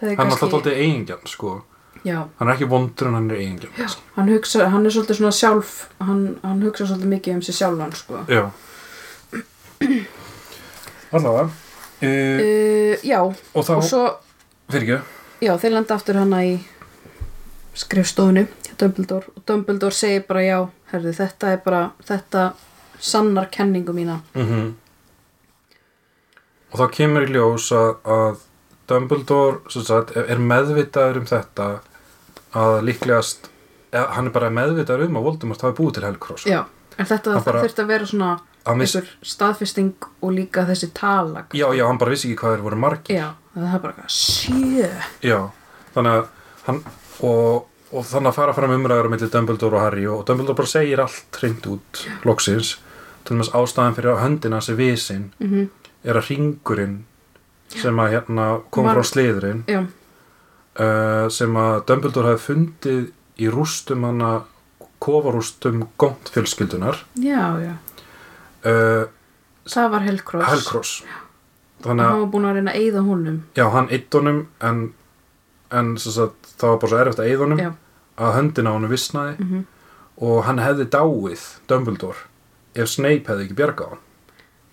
[0.00, 1.56] hefði hann er alltaf tóltið eigingjarn, sko
[2.04, 5.34] já, Hann er ekki vondur en hann er eigingjarn hann hugsa, hann er svolítið svona
[5.34, 8.22] sjálf hann, hann hugsa svolítið mikið um sig sjálfan sko.
[8.28, 8.44] Já.
[11.12, 14.02] Allavega uh, uh, já, Og þá, og svo
[15.40, 16.58] já, þeir lenda aftur hana í
[17.78, 20.58] skrifstofunni hjá Dumbledore og Dumbledore segir bara já,
[20.92, 22.50] herðu, þetta er bara þetta
[22.98, 24.20] sannar kenningu mína.
[24.34, 24.76] Mm
[26.68, 28.40] Og þá kemur í ljós að, að
[28.88, 31.68] Dumbledore sem sagt, er meðvitaður um þetta
[32.56, 33.48] að líklegast
[33.92, 36.60] eða, hann er bara meðvitaður um að Voldemort hafi búið til Helcross já,
[36.96, 38.30] en þetta þurfti að vera svona
[38.68, 42.80] einhver staðfesting og líka þessi tala Já, já, hann bara vissi ekki hvað þeir voru
[42.82, 43.16] margir.
[43.16, 44.90] Já, það er bara eitthvað sjö
[45.24, 45.38] Já,
[45.94, 46.28] þannig að
[46.66, 46.82] hann
[47.24, 51.00] og, og þannig að fara fram umræður með Dumbledore og Harry og Dumbledore bara segir
[51.04, 52.76] allt hreint út loksins.
[53.24, 55.68] Til dæmis ástæðan fyrir að höndina sé visin mm
[56.08, 56.98] er að ringurinn
[57.68, 59.80] sem að hérna kom Var- frá sliðurinn já,
[60.78, 63.04] uh, sem að Dumbledore hafi fundið
[63.38, 64.32] í rústum hana
[65.02, 67.74] kofarústum gont fjölskyldunar já, já.
[68.66, 69.06] Uh,
[69.68, 70.06] það var
[71.78, 73.42] og þannig hann var búin að reyna að eyða honum.
[73.54, 74.80] Já, hann eitt honum en,
[75.70, 77.68] en sagt, það var bara svo erfitt að eyða honum já,
[78.18, 79.36] að höndina honum visnaði.
[79.38, 79.66] Mm
[80.18, 82.26] og hann hefði dáið Dumbledore
[82.74, 84.04] ef Snape hefði ekki bjargað hann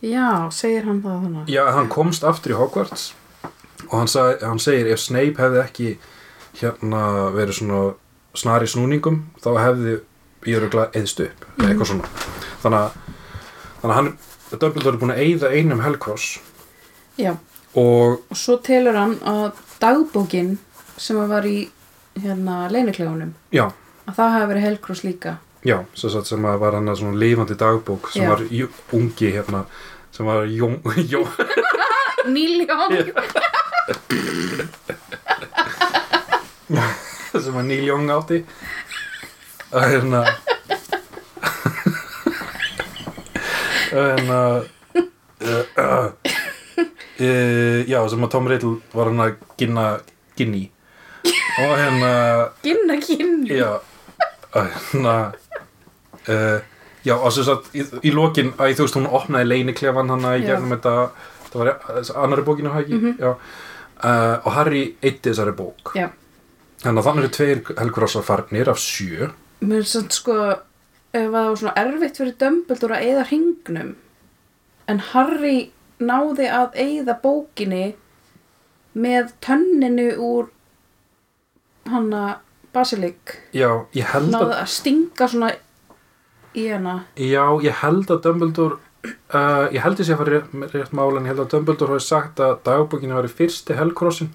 [0.06, 1.52] já, segir hann það þannig.
[1.54, 3.14] Já, hann komst aftur í Hogwarts
[3.90, 5.90] og hann, sag, hann segir ef Snape hefði ekki
[6.60, 7.02] hérna
[7.36, 7.82] verið svona
[8.36, 9.98] snar í snúningum þá hefði
[10.46, 11.46] ég öruglega eðst upp.
[11.58, 12.10] Eða eitthvað svona.
[12.64, 12.98] Þannig
[13.82, 14.12] þannig að hann
[14.56, 16.38] Dumbledore er búin að eyða einum Hellcross.
[17.20, 17.34] Já,
[17.76, 20.56] og og svo telur hann að dagbókin
[20.98, 21.66] sem var í
[22.16, 23.66] hérna leinuklegunum já,
[24.08, 25.38] að það hafi verið Hellcross líka.
[25.66, 28.30] Já, sem, sagt, sem að var hann að svona lifandi dagbók sem Já.
[28.36, 28.44] var
[28.94, 29.64] ungi hérna
[30.14, 30.78] sem var jón,
[31.10, 31.26] jón
[32.36, 32.94] Níljón
[37.36, 38.40] sem að Neil Young átti.
[39.76, 40.22] Að hérna
[43.96, 46.08] að hérna uh, uh,
[47.20, 49.86] uh, já, sem að Tom Riddle var hann að ginna
[50.40, 50.64] ginni
[51.64, 52.10] og hérna
[52.66, 53.70] Ginna kynni já.
[54.56, 55.14] Að hérna
[56.28, 56.58] uh,
[57.08, 60.42] já, og sem sagt í, í lokin, að þú veist, hún opnaði leiniklefan hann í
[60.44, 60.48] Já.
[60.54, 60.96] gegnum þetta
[61.54, 61.70] það var
[62.26, 63.16] annari bókinu hægi Mhm.
[63.22, 63.32] já
[64.06, 65.92] uh, og Harry eitti þessari bók.
[65.98, 66.10] Já,
[66.86, 69.30] Þannig að þannig eru tveir helgurásar farnir af sjö.
[69.66, 70.34] mér er svona sko
[71.16, 73.94] ef það var svona erfitt fyrir Dumbledore að eyða hringnum
[74.92, 75.56] en Harry
[76.04, 77.86] náði að eyða bókinni
[78.94, 80.52] með tönninu úr
[81.90, 82.26] hanna
[82.76, 85.52] Basilik Já, ég held að, náði að stinga svona
[86.56, 86.96] í hana.
[87.20, 91.26] Já, ég held að Dumbledore, uh, ég held þessi að fara rétt, rétt mála en
[91.28, 94.30] ég held að Dumbledore hafi sagt að dagbókinu var í fyrsti helgrossin.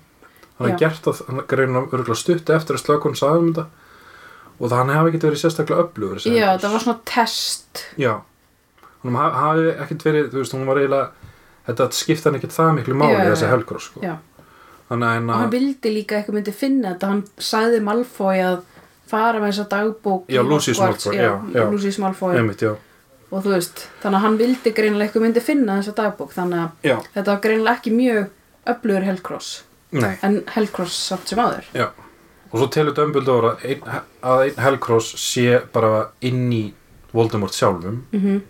[0.59, 3.67] Hann hafði gert það, hann greinu örgulega stutti eftir að slökun sagði um þetta
[4.61, 6.19] og það hann hefði ekkert verið sérstaklega öflugur.
[6.21, 6.63] Já, Hellcross.
[6.65, 8.13] það var svona test Já,
[9.05, 11.31] hún ha- hafi ekkert verið, þú veist, hún var eiginlega,
[11.71, 13.53] þetta skipta hann ekkert það miklu máli já, þessi já.
[13.55, 14.03] helgross, sko.
[14.91, 18.61] Þannig að og hérna, hann vildi líka eitthvað myndi finna þetta hann sagði Malfoy að
[19.11, 22.37] fara með þessa dagbók í Já, Hogwarts, Malfoy,
[23.31, 26.89] og þú veist, þannig að hann vildi greinilega eitthvað myndi finna þessa dagbók þannig að
[26.91, 28.23] já, þetta var greinilega ekki mjög
[28.71, 29.51] öflugur Hellcross
[29.95, 30.15] nei.
[30.27, 31.87] en Hellcross samt sem aður Já,
[32.51, 36.65] og svo telur Dumbledore að einn, að einn Hellcross sé bara inn í
[37.15, 38.05] Voldemort sjálfum.
[38.15, 38.41] Mm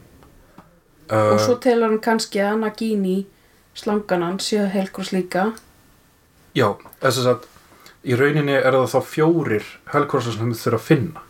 [1.11, 3.25] uh, og svo telur hann kannski að Nagini
[3.75, 5.51] slangan hann séu Hellcross líka.
[6.55, 7.49] Já, þess að
[8.05, 11.25] í rauninni er það þá fjórir Hellcrossar sem þau þurfa að finna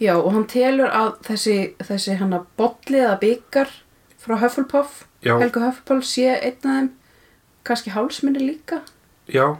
[0.00, 3.72] já og hann telur að þessi, þessi hann að bolli eða byggar
[4.20, 6.90] frá Hufflepuff Já, Helgu Hufflepuff sé einn af þeim.
[7.68, 8.80] Kannski hálsminni líka.
[9.28, 9.58] Já,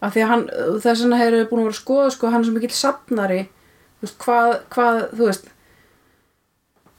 [0.00, 0.44] af því að hann,
[0.84, 3.40] þess vegna hefur búin að vera að skoða sko, hann er svo mikill safnari.
[3.98, 5.48] Þú veist, hvað, hvað, þú veist.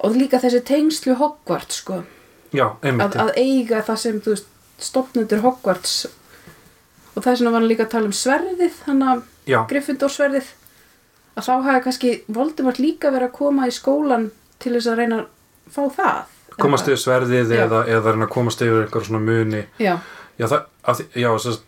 [0.02, 2.02] Og líka þessi tengslu Hogwarts sko.
[2.52, 3.16] Já, einmitt.
[3.16, 5.96] Að, að eiga það sem þú veist stopnendur Hogwarts.
[7.16, 10.52] Og það er svona var hann líka að tala um sverðið þannig að Gryffindor sverðið
[11.38, 14.30] að þá hafi kannski Voldemort líka verið að koma í skólan
[14.60, 15.28] til þess að reyna að
[15.72, 16.22] fá það
[16.62, 19.98] komast yfir sverðið eða, eða reyna að komast yfir einhver svona muni já,
[20.38, 21.62] já, það, að, já, þess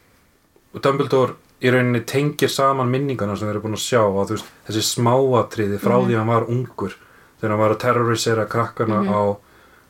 [0.84, 4.82] Dumbledore í rauninni tengir saman minningana sem þeir eru búin að sjá þú veist, þessi
[4.90, 6.08] smáatriði frá Mhm.
[6.10, 6.96] því að hann var ungur
[7.40, 9.14] þegar hann var að terrorisera krakkana Mhm.
[9.14, 9.22] á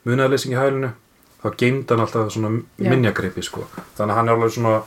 [0.05, 0.91] munaðleysingi hælinu
[1.43, 2.89] þá geymd hann alltaf svona Já.
[2.89, 3.65] minnjagripi sko.
[3.97, 4.83] þannig að hann er alveg svona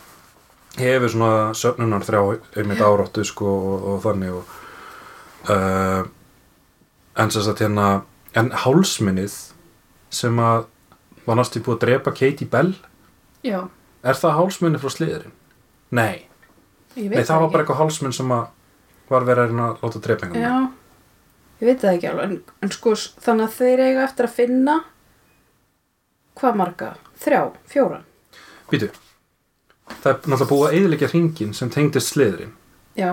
[0.76, 4.44] hefur svona söfnunar þrjá einmitt áróttu sko og, og þannig og
[5.52, 6.06] uh,
[7.16, 7.88] en sem sagt hérna
[8.36, 9.36] en hálsminnið
[10.12, 10.66] sem að
[11.26, 12.74] var næstu búið að drepa Katie Bell
[13.46, 13.60] já,
[14.02, 15.36] er það hálsminnið frá sliðurinn?
[15.96, 16.26] Nei,
[16.96, 18.50] Nei það var bara eitthvað hálsminn sem að
[19.10, 20.56] var verið að láta drepa einhvern Já,
[21.62, 24.76] ég veit það ekki alveg en, en sko, þannig að þeir eiga eftir að finna
[26.36, 26.92] hvað marga?
[27.22, 27.40] Þrjá,
[27.70, 28.02] fjóra
[28.66, 28.88] Býtu,
[29.86, 32.54] það er náttúrulega búið að eðilegja hringin sem tengdist sliðurinn.
[32.98, 33.10] Já,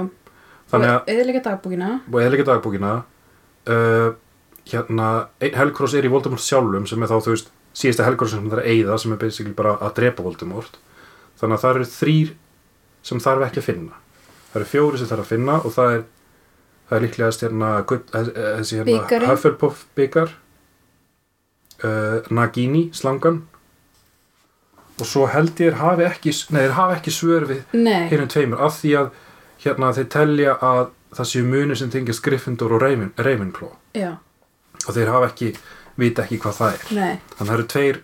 [0.73, 2.93] og eðilega dagbúkina og eðilegja dagbúkina
[3.69, 4.13] uh,
[4.69, 5.09] hérna
[5.43, 8.59] einn helgrós er í Voldemort sjálfum sem er þá þú veist síðasta helgrós sem það
[8.59, 10.75] er að eyða sem er basically bara að drepa Voldemort.
[11.41, 12.33] Þannig að það eru þrýr
[13.03, 13.97] sem þarf ekki að finna.
[14.51, 16.03] Það eru fjóri sem þarf að finna og það er
[16.89, 19.25] það er líklegast hérna gull- eh, þessi hérna.
[19.31, 20.33] Hufflepuff byggar
[21.83, 23.41] uh, Nagini slangan.
[25.01, 27.63] Og svo held ég þeir hafi ekki nei þeir hafi ekki svör við
[28.13, 29.07] hinum tveimur af því að
[29.63, 30.83] hérna þeir telja að
[31.13, 33.73] það séu muni sem tengist Gryffindor og Raven, Ravenclaw.
[33.97, 34.15] Já,
[34.83, 35.51] og þeir hafa ekki,
[35.99, 36.85] vita ekki hvað það er.
[36.97, 37.17] Nei.
[37.37, 37.99] Þannig að það eru tveir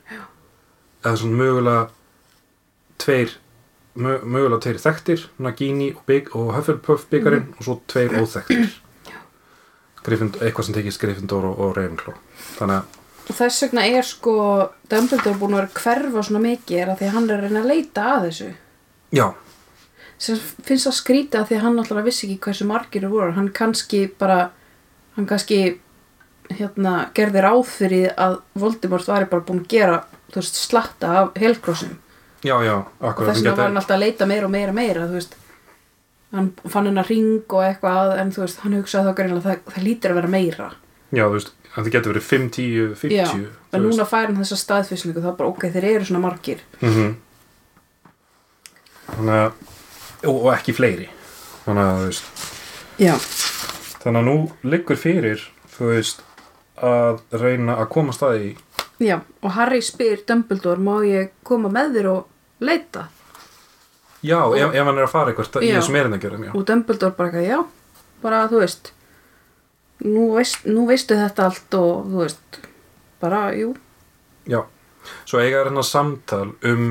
[1.00, 1.88] eða svona mögulega
[3.00, 3.34] tveir
[3.96, 8.78] mö, mögulega tveir þekktir Nagini og, Big, og Hufflepuff byggarinn og svo tveir óþekktir.
[10.06, 12.16] Gryffindor, eitthvað sem tengist Gryffindor og, og Ravenclaw.
[12.60, 12.96] Þannig að
[13.30, 14.32] Og þess vegna er sko
[14.90, 17.60] Dumbledore búin að vera hverfa svona mikið er að því að hann er að reyna
[17.62, 18.48] að leita að þessu?
[19.14, 19.26] Já,
[20.20, 23.36] sem finnst það skrýta því að hann alltaf vissi ekki hversu margir það voru.
[23.38, 24.40] Hann kannski bara
[25.16, 25.60] hann kannski
[26.50, 30.00] hérna gerði ráð fyrir að Voldemort væri bara búin að gera
[30.34, 31.38] veist, slatta af
[32.64, 35.18] já, og þess vegna var hann alltaf að leita meira og meira og meira þú
[35.20, 35.38] veist.
[36.34, 39.88] Hann fann hennar ring og eitthvað en þú veist, hann hugsaði þá greinlega það, það
[39.88, 40.68] lítur að vera meira.
[41.10, 43.26] Já, þú veist, það getur verið 5, 10, 50 Já,
[43.74, 46.62] en núna fær hann þessa staðfyrslingu þá bara ok, þeir eru svona margir.
[46.84, 46.94] Mm
[49.10, 49.79] þannig að
[50.26, 51.10] og, og ekki fleiri.
[51.66, 52.50] Þannig að þú veist
[53.00, 53.16] já,
[54.04, 54.36] þannig að nú
[54.72, 55.46] liggur fyrir
[55.76, 56.26] þú veist
[56.80, 61.98] að reyna að koma staði í já, og Harry spyr Dumbledore, má ég koma með
[61.98, 63.08] þér og leita?
[64.22, 66.54] já, ef, ef hann er að fara eitthvað í þessum erindagjörðum já.
[66.54, 67.60] og Dumbledore bara eitthvað, já,
[68.24, 68.92] bara þú veist
[70.04, 72.62] nú, veist, nú veistu þetta allt og þú veist
[73.24, 73.74] bara, jú,
[74.48, 74.64] já,
[75.24, 76.90] svo eiga er hérna samtal um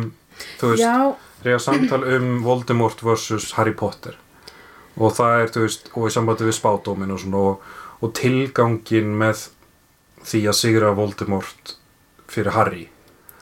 [0.60, 0.96] þú veist, já,
[1.48, 3.52] eiga samtal um Voldemort vs.
[3.58, 4.16] Harry Potter
[4.98, 7.66] og það er, þú veist, og í sambandi við spádómin og svona og,
[8.02, 9.44] og tilgangin með
[10.26, 11.74] því að sigra Voldemort
[12.28, 12.86] fyrir Harry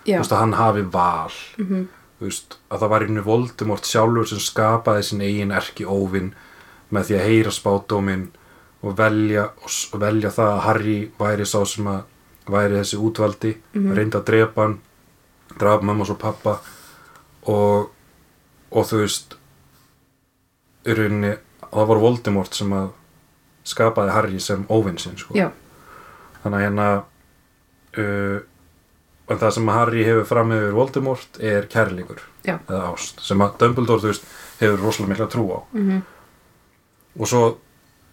[0.07, 1.87] já þú veist að hann hafi val mm
[2.17, 6.31] þú veist, að það var einu Voldemort sjálfur sem skapaði sin eigin erki óvin
[6.89, 8.23] með því að heyra spádóminn
[8.81, 9.43] og velja,
[9.93, 12.05] og velja það að Harry væri sá sem að
[12.49, 13.93] væri þessi útvaldi, Mhm.
[13.99, 14.79] reyndi að drepa hann
[15.59, 16.57] draf mamma og pappa
[17.53, 17.91] og
[18.71, 19.37] og þú veist
[20.87, 21.35] í rauninni,
[21.71, 22.91] það var Voldemort sem að
[23.67, 25.35] skapaði Harry sem óvinn sinn sko.
[26.43, 26.89] þannig að hérna
[27.99, 28.39] uh,
[29.27, 32.21] en það sem Harry hefur fram yfir Voldemort er kærleikur
[32.69, 34.29] eða ást sem að Dumbledore þú veist
[34.61, 35.59] hefur rosalega mikla trú á.
[35.75, 36.03] Mm
[37.19, 37.57] og svo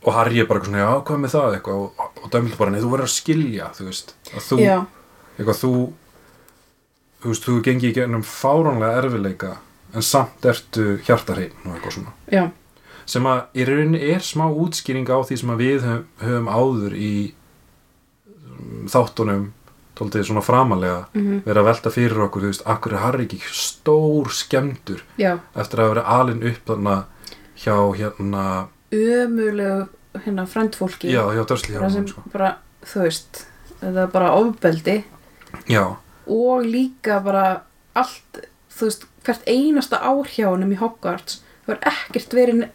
[0.03, 1.53] og Harry er bara eitthvað svona, já, hvað með það?
[1.57, 4.57] Eitthvað og, og Dumbledore bara, nei, þú verður að skilja þú veist, að þú,
[5.37, 5.71] eitthvað þú
[7.23, 9.51] þú veist, þú gengi í gennum fáránlega erfileika
[9.93, 12.13] en samt ertu hjartarheim og eitthvað svona.
[12.33, 12.43] Já,
[13.05, 15.87] sem að í rauninni er smá útskýring á því sem við
[16.23, 17.13] höfum, áður í
[18.27, 19.51] um, þáttunum
[19.97, 23.39] tóltið svona framalega mm verið að velta fyrir okkur, þú veist, akkur er Harry ekki
[23.53, 25.37] stór skemmtur já.
[25.55, 26.95] eftir að vera alinn upp þarna
[27.63, 28.45] hjá hérna,
[28.93, 29.89] ömulegu
[30.23, 31.11] hérna frændfólki.
[31.11, 32.23] Já, hjá Dörsli bara sem hjá sko.
[32.33, 32.49] bara,
[32.85, 33.43] þú veist
[33.81, 34.97] þetta er bara ofbeldi.
[35.69, 35.83] Já,
[36.27, 37.45] og líka bara
[37.93, 38.43] allt,
[38.77, 39.99] þú veist, hvert einasta
[40.49, 42.71] honum í Hogwarts það er ekkert verið ne-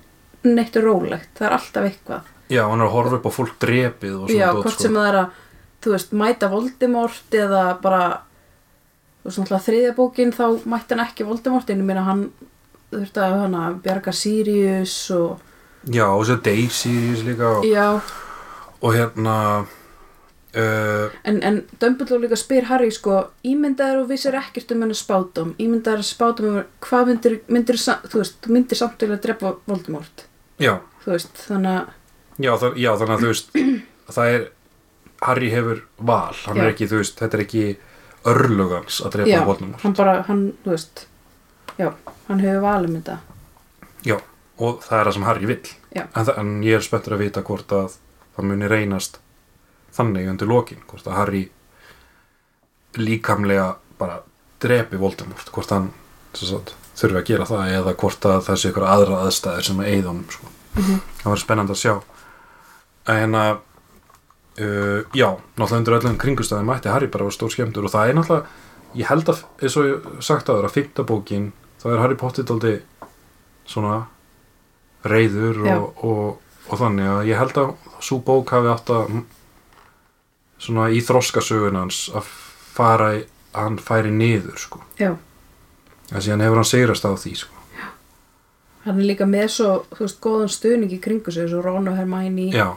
[0.49, 2.28] neitt rólegt það er alltaf eitthvað.
[2.49, 4.94] Já, hann er að horfa upp á fólk drepið og svona já, dót, hvort sem
[4.96, 5.42] það er að
[5.84, 8.05] þú veist, mæta Voldemort eða bara
[9.22, 12.22] þú veist, náttúrulega þriðja bókin þá mætti hann ekki Voldemort en ég meina hann
[12.88, 15.42] þurfti að hana, bjarga Sirius og
[15.92, 18.01] já, og svo Dave Sirius líka og, já,
[18.80, 19.36] og hérna
[20.59, 25.54] uh, En, en Dumbledore líka spyr Harry sko ímyndaður og vissir ekkert um hennar spátum
[25.62, 30.24] ímyndaður spátum um hvað myndir, myndir þú veist, þú myndir samt vilja drepa Voldemort.
[30.59, 33.52] Já, þú veist, þannig að já, það, já, þannig að þú veist
[34.18, 34.48] það er,
[35.26, 36.34] Harry hefur val.
[36.46, 36.62] Hann Já.
[36.64, 37.62] er ekki, þú veist, þetta er ekki
[38.28, 39.82] örlugans að drepa Voldemort.
[39.82, 41.06] hann bara, hann, þú veist
[41.78, 41.88] já,
[42.28, 43.16] hann hefur valið um þetta.
[44.06, 44.16] Já,
[44.59, 45.72] og það er það sem Harry vill.
[45.94, 46.02] Já.
[46.06, 47.96] en, það, en ég er spenntur að vita hvort að
[48.36, 49.18] það muni reynast
[49.99, 51.44] þannig undir lokin hvort að Harry
[52.99, 54.20] líkamlega bara
[54.62, 55.90] drepi Voldemort hvort hann
[56.34, 59.90] sagt, þurfi að gera það eða hvort að það sé ykkur aðra aðstæður sem að
[59.92, 60.53] eigða honum sko.
[60.78, 61.01] Mhm.
[61.22, 61.94] það var spennandi að sjá
[63.09, 63.55] en að
[64.62, 68.18] uh, já, náttúrulega undir öllum kringustæðum mætti Harry bara var stór skemmtur og það er
[68.18, 71.51] náttúrulega ég held að, eins og ég sagt áður að fymta bókin,
[71.82, 72.76] þá er Harry Potter daldi
[73.68, 74.07] svona
[75.09, 75.74] reyður Já.
[75.76, 77.74] og, og, og þannig að ég held að
[78.05, 79.26] svo bók hafi átt að mm,
[80.59, 82.26] svona í þroskasögun hans að
[82.78, 83.22] fara í,
[83.54, 85.12] að hann færi niður sko já,
[86.12, 87.54] en síðan hefur hann sigrast á því sko
[88.88, 91.96] hann er líka með svo þú veist, góðan stuðning í kringu sig svo Ron og
[91.98, 92.68] Hermione já,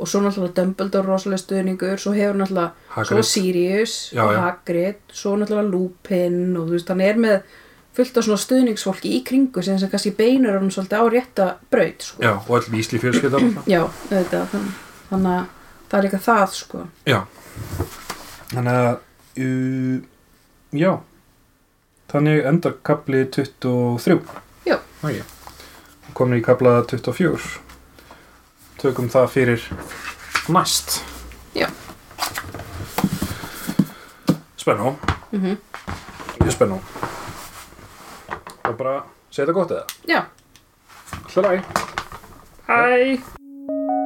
[0.00, 3.28] og svo náttúrulega Dumbledore rosalega stuðningur svo hefur náttúrulega, svo Hagrid.
[3.28, 4.40] Sirius Já, og já.
[4.46, 7.42] Hagrid svo náttúrulega Lupin og þú veist, hann er með
[7.96, 12.22] fullt af svona stuðningsfólki í kringu sem kannski beinur hann svolítið á rétta braut sko.
[12.22, 14.70] já, og öll vísli fjölskyldan já, þannig,
[15.10, 15.59] þannig að
[15.90, 16.84] það er líka það sko.
[17.08, 17.20] Já.
[18.54, 18.92] Þannig að
[19.44, 19.98] uh,
[20.80, 20.92] Já.
[22.10, 24.18] Þannig endar kapli 23
[24.66, 24.78] Já.
[26.14, 27.60] Komin í kapla 24
[28.80, 29.66] Tökum það fyrir
[30.50, 31.00] næst.
[31.54, 31.68] Já.
[34.56, 34.96] Spennó.
[35.32, 35.56] Mm
[36.40, 36.80] Mjög spennó.
[38.64, 39.84] Og bara segja þetta gott eða?
[40.08, 40.22] Já,
[41.24, 41.60] Alltaf læg
[42.66, 43.99] hæ